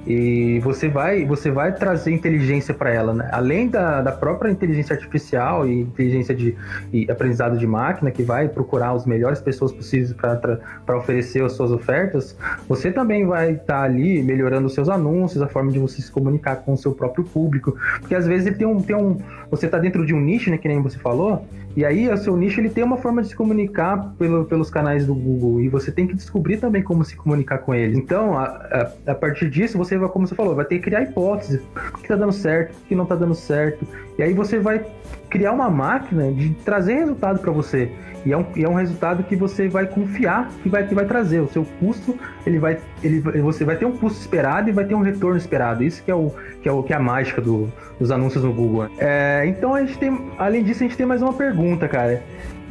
e 0.05 0.59
você 0.59 0.87
vai 0.87 1.25
você 1.25 1.51
vai 1.51 1.73
trazer 1.73 2.11
inteligência 2.11 2.73
para 2.73 2.91
ela, 2.91 3.13
né? 3.13 3.29
além 3.31 3.67
da, 3.67 4.01
da 4.01 4.11
própria 4.11 4.49
inteligência 4.49 4.95
artificial 4.95 5.67
e 5.67 5.81
inteligência 5.81 6.33
de 6.33 6.55
e 6.91 7.09
aprendizado 7.09 7.57
de 7.57 7.67
máquina 7.67 8.09
que 8.09 8.23
vai 8.23 8.47
procurar 8.47 8.91
as 8.91 9.05
melhores 9.05 9.39
pessoas 9.39 9.71
possíveis 9.71 10.13
para 10.13 10.97
oferecer 10.97 11.43
as 11.43 11.53
suas 11.53 11.71
ofertas, 11.71 12.35
você 12.67 12.91
também 12.91 13.25
vai 13.25 13.51
estar 13.51 13.65
tá 13.65 13.83
ali 13.83 14.23
melhorando 14.23 14.67
os 14.67 14.73
seus 14.73 14.89
anúncios, 14.89 15.41
a 15.41 15.47
forma 15.47 15.71
de 15.71 15.79
você 15.79 16.01
se 16.01 16.11
comunicar 16.11 16.57
com 16.57 16.73
o 16.73 16.77
seu 16.77 16.93
próprio 16.93 17.23
público, 17.23 17.77
porque 17.99 18.15
às 18.15 18.25
vezes 18.25 18.47
ele 18.47 18.55
tem 18.55 18.67
um, 18.67 18.81
tem 18.81 18.95
um 18.95 19.17
você 19.51 19.65
está 19.65 19.77
dentro 19.77 20.05
de 20.05 20.13
um 20.13 20.19
nicho, 20.19 20.49
né, 20.49 20.57
que 20.57 20.67
nem 20.67 20.81
você 20.81 20.97
falou, 20.97 21.45
e 21.75 21.85
aí 21.85 22.09
o 22.09 22.17
seu 22.17 22.35
nicho 22.35 22.59
ele 22.59 22.69
tem 22.69 22.83
uma 22.83 22.97
forma 22.97 23.21
de 23.21 23.27
se 23.27 23.35
comunicar 23.35 24.13
pelo, 24.17 24.45
pelos 24.45 24.69
canais 24.69 25.05
do 25.05 25.13
Google 25.13 25.61
e 25.61 25.69
você 25.69 25.91
tem 25.91 26.07
que 26.07 26.15
descobrir 26.15 26.57
também 26.57 26.81
como 26.81 27.03
se 27.03 27.15
comunicar 27.15 27.59
com 27.59 27.75
eles. 27.75 27.97
Então, 27.97 28.37
a, 28.37 28.45
a, 28.45 29.11
a 29.11 29.15
partir 29.15 29.49
disso, 29.49 29.77
você 29.77 29.97
vai, 29.97 30.09
como 30.09 30.25
você 30.25 30.35
falou, 30.35 30.55
vai 30.55 30.65
ter 30.65 30.75
que 30.75 30.83
criar 30.83 31.03
hipóteses. 31.03 31.61
O 31.93 31.97
que 31.97 32.03
está 32.03 32.15
dando 32.15 32.33
certo, 32.33 32.73
o 32.73 32.87
que 32.87 32.95
não 32.95 33.03
está 33.03 33.15
dando 33.15 33.35
certo. 33.35 33.85
E 34.17 34.23
aí 34.23 34.33
você 34.33 34.59
vai 34.59 34.85
criar 35.31 35.53
uma 35.53 35.69
máquina 35.69 36.31
de 36.31 36.49
trazer 36.65 36.95
resultado 36.95 37.39
para 37.39 37.51
você. 37.51 37.89
E 38.23 38.31
é, 38.31 38.37
um, 38.37 38.45
e 38.55 38.63
é 38.63 38.69
um 38.69 38.75
resultado 38.75 39.23
que 39.23 39.35
você 39.35 39.67
vai 39.67 39.87
confiar 39.87 40.51
que 40.61 40.69
vai, 40.69 40.85
que 40.85 40.93
vai 40.93 41.05
trazer. 41.05 41.39
O 41.39 41.47
seu 41.47 41.65
custo, 41.79 42.15
ele 42.45 42.59
vai, 42.59 42.77
ele, 43.01 43.19
você 43.41 43.65
vai 43.65 43.77
ter 43.77 43.85
um 43.85 43.97
custo 43.97 44.19
esperado 44.19 44.69
e 44.69 44.71
vai 44.71 44.85
ter 44.85 44.93
um 44.93 45.01
retorno 45.01 45.37
esperado. 45.37 45.83
Isso 45.83 46.03
que 46.03 46.11
é, 46.11 46.15
o, 46.15 46.31
que 46.61 46.69
é, 46.69 46.71
o, 46.71 46.83
que 46.83 46.93
é 46.93 46.95
a 46.97 46.99
mágica 46.99 47.41
do, 47.41 47.71
dos 47.97 48.11
anúncios 48.11 48.43
no 48.43 48.53
Google. 48.53 48.89
É, 48.99 49.43
então 49.47 49.73
a 49.73 49.81
gente 49.81 49.97
tem, 49.97 50.31
além 50.37 50.63
disso, 50.63 50.83
a 50.83 50.87
gente 50.87 50.97
tem 50.97 51.05
mais 51.05 51.21
uma 51.21 51.33
pergunta, 51.33 51.87
cara. 51.87 52.21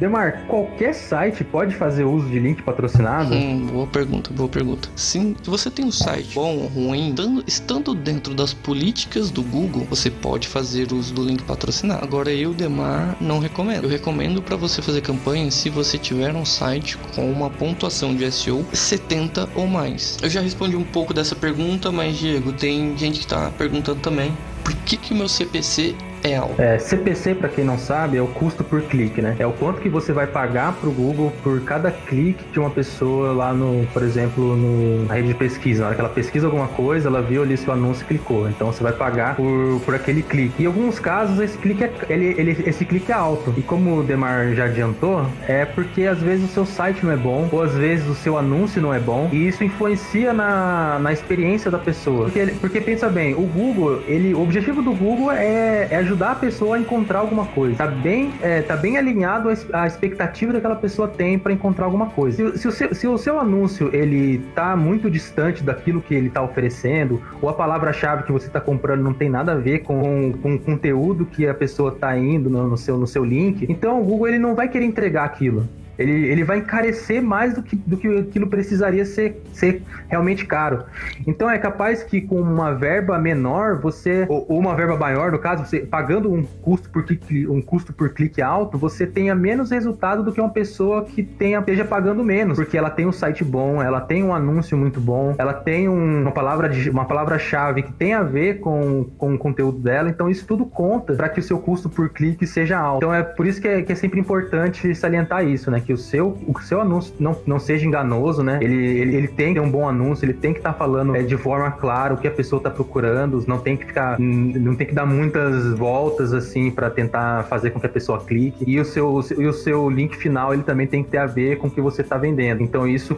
Demar, 0.01 0.47
qualquer 0.47 0.95
site 0.95 1.43
pode 1.43 1.75
fazer 1.75 2.05
uso 2.05 2.27
de 2.27 2.39
link 2.39 2.63
patrocinado? 2.63 3.35
Hum, 3.35 3.67
boa 3.67 3.85
pergunta, 3.85 4.33
boa 4.33 4.49
pergunta. 4.49 4.89
Sim, 4.95 5.35
se 5.43 5.47
você 5.47 5.69
tem 5.69 5.85
um 5.85 5.91
site 5.91 6.33
bom 6.33 6.57
ou 6.57 6.65
ruim, 6.65 7.13
estando 7.45 7.93
dentro 7.93 8.33
das 8.33 8.51
políticas 8.51 9.29
do 9.29 9.43
Google, 9.43 9.85
você 9.87 10.09
pode 10.09 10.47
fazer 10.47 10.91
uso 10.91 11.13
do 11.13 11.23
link 11.23 11.43
patrocinado. 11.43 12.03
Agora 12.03 12.33
eu, 12.33 12.51
Demar, 12.51 13.15
não 13.21 13.37
recomendo. 13.37 13.83
Eu 13.83 13.89
recomendo 13.91 14.41
para 14.41 14.55
você 14.55 14.81
fazer 14.81 15.01
campanha 15.01 15.51
se 15.51 15.69
você 15.69 15.99
tiver 15.99 16.33
um 16.33 16.45
site 16.45 16.97
com 17.13 17.31
uma 17.31 17.51
pontuação 17.51 18.15
de 18.15 18.31
SEO 18.31 18.65
70 18.73 19.49
ou 19.53 19.67
mais. 19.67 20.17
Eu 20.19 20.31
já 20.31 20.41
respondi 20.41 20.75
um 20.75 20.83
pouco 20.83 21.13
dessa 21.13 21.35
pergunta, 21.35 21.91
mas 21.91 22.17
Diego, 22.17 22.53
tem 22.53 22.97
gente 22.97 23.19
que 23.19 23.27
tá 23.27 23.51
perguntando 23.55 23.99
também 23.99 24.35
por 24.63 24.73
que 24.77 24.97
que 24.97 25.13
o 25.13 25.15
meu 25.15 25.29
CPC 25.29 25.93
alto. 26.35 26.61
É, 26.61 26.77
CPC, 26.77 27.35
para 27.35 27.49
quem 27.49 27.63
não 27.63 27.77
sabe, 27.77 28.17
é 28.17 28.21
o 28.21 28.27
custo 28.27 28.63
por 28.63 28.81
clique, 28.81 29.21
né? 29.21 29.35
É 29.39 29.45
o 29.45 29.51
quanto 29.51 29.81
que 29.81 29.89
você 29.89 30.13
vai 30.13 30.27
pagar 30.27 30.73
para 30.73 30.89
o 30.89 30.91
Google 30.91 31.33
por 31.43 31.61
cada 31.61 31.91
clique 31.91 32.43
de 32.51 32.59
uma 32.59 32.69
pessoa 32.69 33.33
lá 33.33 33.53
no, 33.53 33.85
por 33.87 34.03
exemplo, 34.03 34.55
no, 34.55 35.05
na 35.05 35.15
rede 35.15 35.29
de 35.29 35.33
pesquisa. 35.33 35.81
Na 35.81 35.87
hora 35.87 35.95
que 35.95 36.01
ela 36.01 36.09
pesquisa 36.09 36.47
alguma 36.47 36.67
coisa, 36.67 37.07
ela 37.07 37.21
viu 37.21 37.41
ali 37.41 37.57
seu 37.57 37.73
anúncio 37.73 38.03
e 38.03 38.05
clicou. 38.05 38.47
Então 38.47 38.71
você 38.71 38.83
vai 38.83 38.93
pagar 38.93 39.35
por, 39.35 39.81
por 39.83 39.95
aquele 39.95 40.21
clique. 40.21 40.63
Em 40.63 40.65
alguns 40.65 40.99
casos, 40.99 41.39
esse 41.39 41.57
clique, 41.57 41.83
é, 41.83 41.91
ele, 42.09 42.35
ele, 42.37 42.63
esse 42.65 42.85
clique 42.85 43.11
é 43.11 43.15
alto. 43.15 43.53
E 43.57 43.61
como 43.61 43.99
o 43.99 44.03
Demar 44.03 44.53
já 44.53 44.65
adiantou, 44.65 45.25
é 45.47 45.65
porque 45.65 46.03
às 46.03 46.19
vezes 46.19 46.49
o 46.49 46.53
seu 46.53 46.65
site 46.65 47.03
não 47.03 47.11
é 47.11 47.17
bom, 47.17 47.49
ou 47.51 47.61
às 47.61 47.73
vezes 47.73 48.07
o 48.07 48.15
seu 48.15 48.37
anúncio 48.37 48.81
não 48.81 48.93
é 48.93 48.99
bom, 48.99 49.29
e 49.31 49.47
isso 49.47 49.63
influencia 49.63 50.33
na, 50.33 50.99
na 50.99 51.11
experiência 51.11 51.71
da 51.71 51.79
pessoa. 51.79 52.25
Porque, 52.25 52.45
porque 52.59 52.81
pensa 52.81 53.09
bem, 53.09 53.33
o 53.33 53.41
Google, 53.41 54.01
ele, 54.07 54.33
o 54.33 54.41
objetivo 54.41 54.81
do 54.81 54.91
Google 54.93 55.31
é, 55.31 55.87
é 55.89 55.95
ajudar 55.97 56.10
a 56.31 56.35
pessoa 56.35 56.75
a 56.75 56.79
encontrar 56.79 57.19
alguma 57.19 57.45
coisa. 57.45 57.77
Tá 57.77 57.87
bem, 57.87 58.33
é, 58.41 58.61
tá 58.61 58.75
bem 58.75 58.97
alinhado 58.97 59.49
à 59.73 59.87
expectativa 59.87 60.53
daquela 60.53 60.75
pessoa 60.75 61.07
tem 61.07 61.37
para 61.37 61.53
encontrar 61.53 61.85
alguma 61.85 62.07
coisa. 62.07 62.51
Se, 62.51 62.59
se, 62.59 62.67
o 62.67 62.71
seu, 62.71 62.95
se, 62.95 63.07
o 63.07 63.17
seu, 63.17 63.39
anúncio 63.39 63.89
ele 63.93 64.39
tá 64.55 64.75
muito 64.75 65.09
distante 65.09 65.63
daquilo 65.63 66.01
que 66.01 66.13
ele 66.13 66.29
tá 66.29 66.41
oferecendo, 66.41 67.21
ou 67.41 67.49
a 67.49 67.53
palavra-chave 67.53 68.23
que 68.23 68.31
você 68.31 68.49
tá 68.49 68.59
comprando 68.61 69.01
não 69.01 69.13
tem 69.13 69.29
nada 69.29 69.53
a 69.53 69.55
ver 69.55 69.79
com, 69.79 70.33
com 70.41 70.55
o 70.55 70.59
conteúdo 70.59 71.25
que 71.25 71.47
a 71.47 71.53
pessoa 71.53 71.91
tá 71.91 72.17
indo 72.17 72.49
no, 72.49 72.67
no, 72.67 72.77
seu, 72.77 72.97
no 72.97 73.07
seu 73.07 73.23
link, 73.23 73.65
então 73.69 74.01
o 74.01 74.03
Google 74.03 74.29
ele 74.29 74.39
não 74.39 74.55
vai 74.55 74.67
querer 74.67 74.85
entregar 74.85 75.25
aquilo 75.25 75.67
ele, 75.97 76.27
ele 76.27 76.43
vai 76.43 76.59
encarecer 76.59 77.21
mais 77.21 77.53
do 77.53 77.63
que, 77.63 77.75
do 77.75 77.97
que 77.97 78.07
aquilo 78.19 78.47
precisaria 78.47 79.05
ser, 79.05 79.41
ser 79.53 79.83
realmente 80.07 80.45
caro. 80.45 80.83
Então 81.27 81.49
é 81.49 81.57
capaz 81.57 82.03
que 82.03 82.21
com 82.21 82.41
uma 82.41 82.73
verba 82.73 83.17
menor, 83.17 83.79
você, 83.79 84.25
ou, 84.27 84.45
uma 84.59 84.75
verba 84.75 84.97
maior, 84.97 85.31
no 85.31 85.39
caso, 85.39 85.65
você 85.65 85.79
pagando 85.79 86.31
um 86.31 86.43
custo 86.43 86.89
por 86.89 87.03
clique, 87.03 87.47
um 87.47 87.61
custo 87.61 87.93
por 87.93 88.13
clique 88.13 88.41
alto, 88.41 88.77
você 88.77 89.05
tenha 89.05 89.35
menos 89.35 89.71
resultado 89.71 90.23
do 90.23 90.31
que 90.31 90.41
uma 90.41 90.49
pessoa 90.49 91.05
que 91.05 91.23
tenha, 91.23 91.59
esteja 91.59 91.85
pagando 91.85 92.23
menos, 92.23 92.57
porque 92.57 92.77
ela 92.77 92.89
tem 92.89 93.05
um 93.05 93.11
site 93.11 93.43
bom, 93.43 93.81
ela 93.81 94.01
tem 94.01 94.23
um 94.23 94.33
anúncio 94.33 94.77
muito 94.77 94.99
bom, 94.99 95.35
ela 95.37 95.53
tem 95.53 95.87
um, 95.87 96.21
uma 96.21 96.31
palavra 96.31 96.69
de, 96.69 96.89
uma 96.89 97.05
palavra-chave 97.05 97.83
que 97.83 97.91
tem 97.93 98.13
a 98.13 98.23
ver 98.23 98.59
com, 98.59 99.05
com 99.17 99.35
o 99.35 99.37
conteúdo 99.37 99.79
dela, 99.79 100.09
então 100.09 100.29
isso 100.29 100.45
tudo 100.45 100.65
conta 100.65 101.13
para 101.13 101.29
que 101.29 101.39
o 101.39 101.43
seu 101.43 101.59
custo 101.59 101.89
por 101.89 102.09
clique 102.09 102.45
seja 102.47 102.77
alto. 102.77 102.97
Então 102.97 103.13
é 103.13 103.23
por 103.23 103.45
isso 103.45 103.61
que 103.61 103.67
é, 103.67 103.81
que 103.81 103.91
é 103.91 103.95
sempre 103.95 104.19
importante 104.19 104.93
salientar 104.95 105.45
isso, 105.45 105.69
né? 105.69 105.79
Que 105.79 105.90
que 105.91 105.93
o 105.93 105.97
seu, 105.97 106.37
o 106.47 106.59
seu 106.61 106.79
anúncio 106.79 107.13
não, 107.19 107.37
não 107.45 107.59
seja 107.59 107.85
enganoso, 107.85 108.41
né? 108.41 108.59
Ele, 108.61 108.73
ele, 108.73 109.15
ele 109.17 109.27
tem 109.27 109.49
que 109.49 109.59
ter 109.59 109.59
um 109.59 109.69
bom 109.69 109.87
anúncio, 109.87 110.23
ele 110.23 110.33
tem 110.33 110.53
que 110.53 110.59
estar 110.59 110.71
tá 110.71 110.77
falando 110.77 111.15
é, 111.15 111.21
de 111.21 111.35
forma 111.35 111.69
clara 111.71 112.13
o 112.13 112.17
que 112.17 112.27
a 112.27 112.31
pessoa 112.31 112.59
está 112.59 112.69
procurando, 112.69 113.43
não 113.45 113.59
tem 113.59 113.75
que 113.75 113.85
ficar, 113.85 114.17
não 114.17 114.75
tem 114.75 114.87
que 114.87 114.93
dar 114.93 115.05
muitas 115.05 115.77
voltas 115.77 116.33
assim 116.33 116.71
para 116.71 116.89
tentar 116.89 117.43
fazer 117.43 117.71
com 117.71 117.79
que 117.79 117.85
a 117.85 117.89
pessoa 117.89 118.19
clique. 118.23 118.63
E 118.65 118.79
o 118.79 118.85
seu, 118.85 119.21
e 119.37 119.45
o 119.45 119.53
seu 119.53 119.89
link 119.89 120.15
final 120.15 120.53
ele 120.53 120.63
também 120.63 120.87
tem 120.87 121.03
que 121.03 121.09
ter 121.09 121.17
a 121.17 121.25
ver 121.25 121.57
com 121.57 121.67
o 121.67 121.71
que 121.71 121.81
você 121.81 122.01
está 122.01 122.17
vendendo. 122.17 122.63
Então 122.63 122.87
isso, 122.87 123.17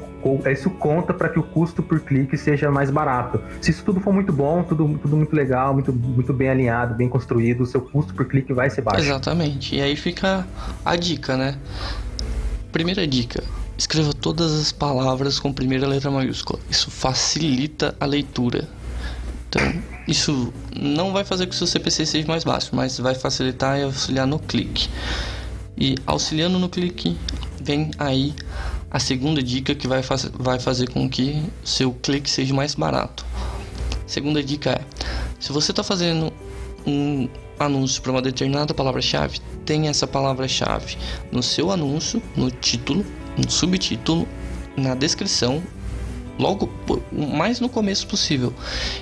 isso 0.51 0.69
conta 0.71 1.13
para 1.13 1.29
que 1.29 1.37
o 1.37 1.43
custo 1.43 1.83
por 1.83 1.99
clique 1.99 2.35
seja 2.37 2.71
mais 2.71 2.89
barato. 2.89 3.39
Se 3.61 3.69
isso 3.69 3.83
tudo 3.83 3.99
for 3.99 4.13
muito 4.13 4.33
bom, 4.33 4.63
tudo, 4.63 4.97
tudo 4.99 5.15
muito 5.15 5.35
legal, 5.35 5.73
muito, 5.73 5.93
muito 5.93 6.33
bem 6.33 6.49
alinhado, 6.49 6.95
bem 6.95 7.07
construído, 7.07 7.61
o 7.61 7.65
seu 7.65 7.81
custo 7.81 8.13
por 8.15 8.25
clique 8.25 8.51
vai 8.51 8.69
ser 8.69 8.81
baixo. 8.81 9.01
Exatamente. 9.01 9.75
E 9.75 9.81
aí 9.81 9.95
fica 9.95 10.45
a 10.83 10.95
dica, 10.95 11.37
né? 11.37 11.55
Primeira 12.73 13.05
dica: 13.05 13.43
escreva 13.77 14.11
todas 14.11 14.51
as 14.51 14.71
palavras 14.71 15.37
com 15.37 15.53
primeira 15.53 15.87
letra 15.87 16.09
maiúscula. 16.09 16.59
Isso 16.71 16.89
facilita 16.89 17.95
a 17.99 18.05
leitura. 18.07 18.67
Então, 19.47 19.61
isso 20.07 20.51
não 20.75 21.13
vai 21.13 21.23
fazer 21.23 21.45
com 21.45 21.51
que 21.51 21.55
seu 21.55 21.67
CPC 21.67 22.07
seja 22.07 22.27
mais 22.27 22.43
baixo, 22.43 22.71
mas 22.73 22.97
vai 22.97 23.13
facilitar 23.13 23.79
e 23.79 23.83
auxiliar 23.83 24.25
no 24.25 24.39
clique. 24.39 24.89
E 25.77 25.95
auxiliando 26.07 26.57
no 26.57 26.67
clique, 26.67 27.15
vem 27.61 27.91
aí 27.99 28.33
a 28.89 28.99
segunda 28.99 29.43
dica 29.43 29.75
que 29.75 29.87
vai, 29.87 30.01
vai 30.33 30.59
fazer 30.59 30.89
com 30.89 31.07
que 31.07 31.43
seu 31.63 31.93
clique 31.93 32.27
seja 32.27 32.55
mais 32.55 32.73
barato. 32.73 33.23
Segunda 34.07 34.41
dica 34.41 34.71
é: 34.71 34.81
se 35.39 35.51
você 35.51 35.71
está 35.71 35.83
fazendo 35.83 36.33
um 36.87 37.29
anúncio 37.59 38.01
para 38.01 38.11
uma 38.11 38.21
determinada 38.21 38.73
palavra-chave, 38.73 39.39
tem 39.65 39.87
essa 39.87 40.07
palavra-chave 40.07 40.97
no 41.31 41.41
seu 41.41 41.71
anúncio, 41.71 42.21
no 42.35 42.49
título, 42.51 43.05
no 43.37 43.49
subtítulo, 43.49 44.27
na 44.75 44.95
descrição, 44.95 45.61
logo 46.37 46.69
mais 47.11 47.59
no 47.59 47.69
começo 47.69 48.07
possível, 48.07 48.53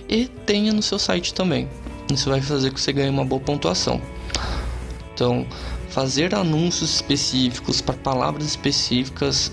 e 0.08 0.28
tenha 0.28 0.74
no 0.74 0.82
seu 0.82 1.00
site 1.00 1.34
também. 1.34 1.68
Isso 2.12 2.30
vai 2.30 2.42
fazer 2.42 2.70
com 2.70 2.76
que 2.76 2.82
você 2.82 2.92
ganhe 2.92 3.10
uma 3.10 3.26
boa 3.26 3.42
pontuação. 3.42 4.02
Então, 5.14 5.46
fazer 5.90 6.34
anúncios 6.36 6.96
específicos 6.96 7.82
para 7.82 7.96
palavras 7.96 8.46
específicas 8.46 9.52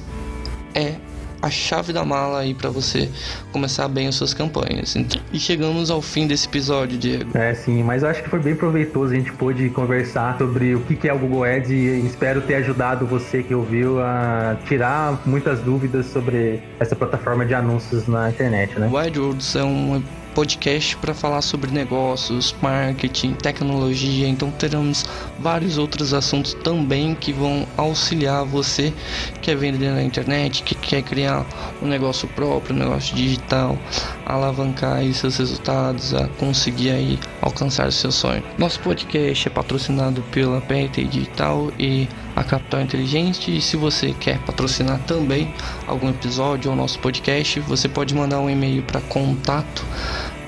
é 0.74 0.96
a 1.40 1.50
chave 1.50 1.92
da 1.92 2.04
mala 2.04 2.40
aí 2.40 2.54
para 2.54 2.70
você 2.70 3.08
começar 3.52 3.88
bem 3.88 4.08
as 4.08 4.14
suas 4.14 4.34
campanhas. 4.34 4.96
Então, 4.96 5.20
e 5.32 5.38
chegamos 5.38 5.90
ao 5.90 6.02
fim 6.02 6.26
desse 6.26 6.46
episódio, 6.46 6.98
Diego. 6.98 7.36
É, 7.36 7.54
sim, 7.54 7.82
mas 7.82 8.02
eu 8.02 8.08
acho 8.08 8.22
que 8.22 8.28
foi 8.28 8.40
bem 8.40 8.54
proveitoso. 8.54 9.12
A 9.12 9.16
gente 9.16 9.32
pôde 9.32 9.68
conversar 9.70 10.36
sobre 10.38 10.74
o 10.74 10.80
que 10.80 11.08
é 11.08 11.12
o 11.12 11.18
Google 11.18 11.44
Ads 11.44 11.70
e 11.70 12.06
espero 12.06 12.40
ter 12.40 12.56
ajudado 12.56 13.06
você 13.06 13.42
que 13.42 13.54
ouviu 13.54 14.00
a 14.00 14.56
tirar 14.66 15.20
muitas 15.24 15.60
dúvidas 15.60 16.06
sobre 16.06 16.62
essa 16.80 16.96
plataforma 16.96 17.44
de 17.44 17.54
anúncios 17.54 18.06
na 18.06 18.30
internet, 18.30 18.78
né? 18.78 18.88
O 18.90 18.96
AdWords 18.96 19.56
é 19.56 19.62
uma 19.62 20.02
podcast 20.38 20.96
para 20.98 21.12
falar 21.12 21.42
sobre 21.42 21.68
negócios, 21.72 22.54
marketing, 22.62 23.32
tecnologia. 23.32 24.28
Então 24.28 24.52
teremos 24.52 25.04
vários 25.40 25.78
outros 25.78 26.14
assuntos 26.14 26.54
também 26.54 27.12
que 27.16 27.32
vão 27.32 27.66
auxiliar 27.76 28.44
você 28.44 28.94
que 29.34 29.40
quer 29.40 29.56
vender 29.56 29.90
na 29.90 30.00
internet, 30.00 30.62
que 30.62 30.76
quer 30.76 31.02
criar 31.02 31.44
um 31.82 31.88
negócio 31.88 32.28
próprio, 32.28 32.76
um 32.76 32.78
negócio 32.78 33.16
digital, 33.16 33.76
alavancar 34.24 35.02
seus 35.12 35.38
resultados, 35.38 36.14
a 36.14 36.28
conseguir 36.38 36.90
aí 36.90 37.18
alcançar 37.42 37.90
seu 37.90 38.12
sonho. 38.12 38.44
Nosso 38.56 38.78
podcast 38.78 39.48
é 39.48 39.50
patrocinado 39.50 40.22
pela 40.30 40.60
PT 40.60 41.02
Digital 41.04 41.72
e 41.80 42.06
a 42.36 42.44
Capital 42.44 42.82
Inteligente. 42.82 43.56
E 43.56 43.60
se 43.60 43.76
você 43.76 44.12
quer 44.12 44.38
patrocinar 44.40 45.00
também 45.00 45.52
algum 45.86 46.10
episódio 46.10 46.70
ou 46.70 46.76
nosso 46.76 46.98
podcast, 47.00 47.58
você 47.60 47.88
pode 47.88 48.14
mandar 48.14 48.38
um 48.38 48.48
e-mail 48.48 48.82
para 48.84 49.00
contato 49.00 49.84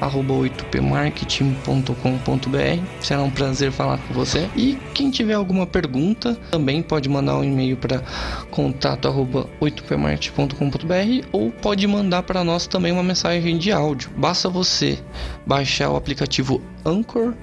8pmarketing.com.br. 0.00 2.84
Será 3.00 3.22
um 3.22 3.30
prazer 3.30 3.72
falar 3.72 3.98
com 3.98 4.14
você. 4.14 4.48
E 4.56 4.78
quem 4.94 5.10
tiver 5.10 5.34
alguma 5.34 5.66
pergunta, 5.66 6.34
também 6.50 6.80
pode 6.82 7.06
mandar 7.08 7.36
um 7.36 7.44
e-mail 7.44 7.76
para 7.76 8.02
contato 8.50 9.08
arroba 9.08 9.46
8pmarketing.com.br 9.60 11.26
ou 11.32 11.50
pode 11.50 11.86
mandar 11.86 12.22
para 12.22 12.42
nós 12.42 12.66
também 12.66 12.92
uma 12.92 13.02
mensagem 13.02 13.58
de 13.58 13.70
áudio. 13.72 14.10
Basta 14.16 14.48
você 14.48 14.98
baixar 15.46 15.90
o 15.90 15.96
aplicativo 15.96 16.62
Anchor.fm 16.84 17.36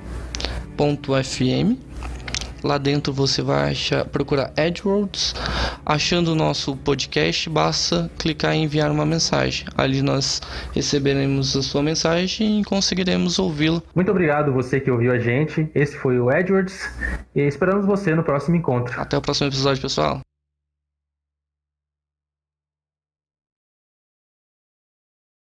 Lá 2.63 2.77
dentro 2.77 3.13
você 3.13 3.41
vai 3.41 3.71
achar, 3.71 4.05
procurar 4.05 4.51
AdWords. 4.57 5.33
Achando 5.85 6.31
o 6.31 6.35
nosso 6.35 6.75
podcast, 6.75 7.49
basta 7.49 8.09
clicar 8.17 8.53
em 8.53 8.63
enviar 8.63 8.91
uma 8.91 9.05
mensagem. 9.05 9.65
Ali 9.77 10.01
nós 10.01 10.41
receberemos 10.73 11.55
a 11.55 11.61
sua 11.61 11.81
mensagem 11.81 12.61
e 12.61 12.63
conseguiremos 12.63 13.39
ouvi-la. 13.39 13.81
Muito 13.95 14.11
obrigado 14.11 14.51
você 14.51 14.79
que 14.79 14.91
ouviu 14.91 15.11
a 15.11 15.19
gente. 15.19 15.69
Esse 15.73 15.95
foi 15.97 16.19
o 16.19 16.29
AdWords 16.29 16.89
e 17.35 17.41
esperamos 17.41 17.85
você 17.85 18.13
no 18.13 18.23
próximo 18.23 18.55
encontro. 18.55 18.99
Até 18.99 19.17
o 19.17 19.21
próximo 19.21 19.49
episódio, 19.49 19.81
pessoal. 19.81 20.26